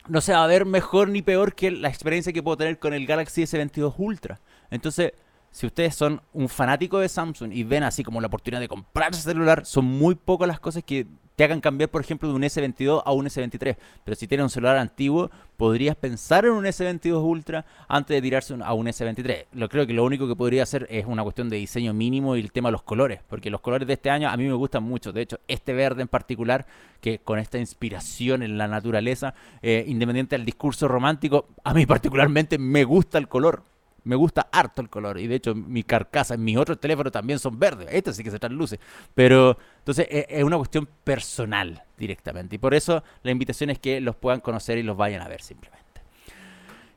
[0.07, 2.93] no se va a ver mejor ni peor que la experiencia que puedo tener con
[2.93, 4.39] el Galaxy S22 Ultra.
[4.70, 5.14] Entonces,
[5.51, 9.12] si ustedes son un fanático de Samsung y ven así como la oportunidad de comprar
[9.12, 11.07] ese celular, son muy pocas las cosas que
[11.43, 13.77] hagan cambiar, por ejemplo, de un S22 a un S23.
[14.03, 18.55] Pero si tienes un celular antiguo, podrías pensar en un S22 Ultra antes de tirarse
[18.63, 19.45] a un S23.
[19.53, 22.39] Lo creo que lo único que podría hacer es una cuestión de diseño mínimo y
[22.39, 24.83] el tema de los colores, porque los colores de este año a mí me gustan
[24.83, 25.11] mucho.
[25.11, 26.65] De hecho, este verde en particular,
[26.99, 32.57] que con esta inspiración en la naturaleza, eh, independiente del discurso romántico, a mí particularmente
[32.57, 33.63] me gusta el color
[34.03, 35.19] me gusta harto el color.
[35.19, 37.87] Y de hecho, mi carcasa mis otros teléfonos también son verdes.
[37.91, 38.79] Este sí que se trasluce.
[39.13, 42.55] Pero entonces e, es una cuestión personal directamente.
[42.55, 45.41] Y por eso la invitación es que los puedan conocer y los vayan a ver
[45.41, 45.81] simplemente.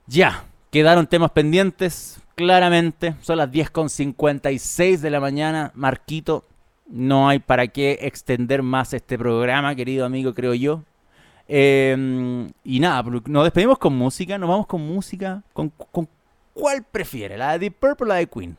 [0.07, 2.21] Ya, quedaron temas pendientes.
[2.35, 5.71] Claramente, son las 10.56 de la mañana.
[5.75, 6.45] Marquito,
[6.87, 10.83] no hay para qué extender más este programa, querido amigo, creo yo.
[11.47, 15.71] Em, y nada, nos despedimos con música, nos vamos con música, con
[16.55, 17.37] ¿Cuál prefiere?
[17.37, 18.57] ¿La de Deep Purple o la de Queen?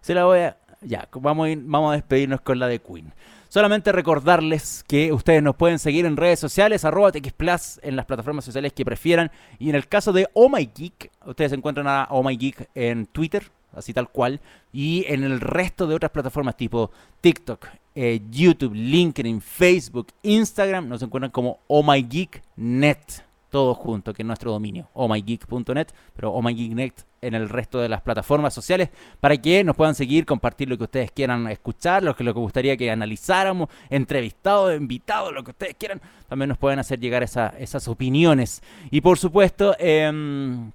[0.00, 0.56] Se la voy a...
[0.80, 3.12] Ya, vamos a, vamos a despedirnos con la de Queen.
[3.48, 8.44] Solamente recordarles que ustedes nos pueden seguir en redes sociales, arroba TXPlus, en las plataformas
[8.44, 9.30] sociales que prefieran.
[9.58, 13.06] Y en el caso de Oh My Geek, ustedes encuentran a Oh My Geek en
[13.06, 14.40] Twitter, así tal cual.
[14.72, 16.90] Y en el resto de otras plataformas tipo
[17.20, 23.22] TikTok, eh, YouTube, LinkedIn, Facebook, Instagram, nos encuentran como Oh My Geek Net
[23.54, 25.86] todo junto, que es nuestro dominio, omygeek.net,
[26.16, 26.94] pero omygeek.net
[27.26, 30.84] en el resto de las plataformas sociales, para que nos puedan seguir, compartir lo que
[30.84, 35.74] ustedes quieran escuchar, lo que, lo que gustaría que analizáramos, entrevistados, invitados, lo que ustedes
[35.78, 38.62] quieran, también nos pueden hacer llegar esas opiniones.
[38.90, 40.72] Y por supuesto, em,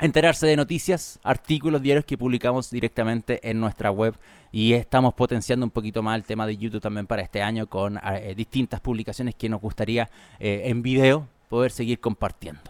[0.00, 4.14] enterarse de noticias, artículos diarios que publicamos directamente en nuestra web
[4.50, 7.98] y estamos potenciando un poquito más el tema de YouTube también para este año con
[7.98, 12.62] eh, distintas publicaciones que nos gustaría eh, en video poder seguir compartiendo.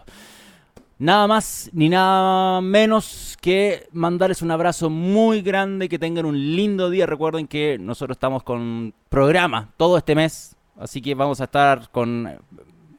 [1.03, 6.89] Nada más ni nada menos que mandarles un abrazo muy grande, que tengan un lindo
[6.89, 7.05] día.
[7.05, 12.39] Recuerden que nosotros estamos con programa todo este mes, así que vamos a estar con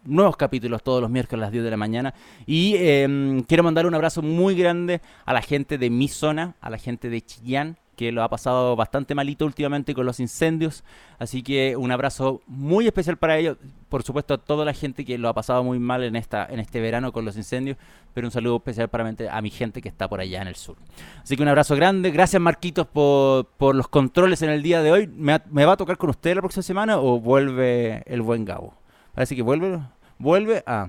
[0.04, 2.12] nuevos capítulos todos los miércoles a las 10 de la mañana.
[2.44, 6.68] Y em, quiero mandar un abrazo muy grande a la gente de mi zona, a
[6.68, 10.84] la gente de Chillán, que lo ha pasado bastante malito últimamente con los incendios.
[11.18, 13.56] Así que un abrazo muy especial para ellos.
[13.88, 16.60] Por supuesto a toda la gente que lo ha pasado muy mal en, esta, en
[16.60, 17.76] este verano con los incendios.
[18.12, 20.76] Pero un saludo especial para a mi gente que está por allá en el sur.
[21.22, 22.10] Así que un abrazo grande.
[22.10, 25.06] Gracias Marquitos por, por los controles en el día de hoy.
[25.06, 28.74] ¿Me, va a tocar con usted la próxima semana o vuelve el buen Gabo?
[29.14, 29.80] Parece que vuelve.
[30.18, 30.62] Vuelve.
[30.66, 30.88] Ah,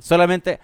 [0.00, 0.60] solamente.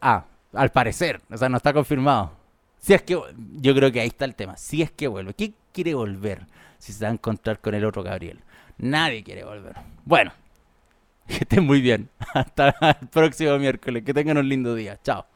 [0.00, 1.20] Ah, al parecer.
[1.30, 2.39] O sea, no está confirmado.
[2.80, 3.20] Si es que,
[3.60, 4.56] yo creo que ahí está el tema.
[4.56, 5.34] Si es que vuelve.
[5.34, 6.46] ¿Qué quiere volver
[6.78, 8.40] si se va a encontrar con el otro Gabriel?
[8.78, 9.76] Nadie quiere volver.
[10.04, 10.32] Bueno,
[11.28, 12.08] que estén muy bien.
[12.34, 14.02] Hasta el próximo miércoles.
[14.04, 14.98] Que tengan un lindo día.
[15.04, 15.26] Chao.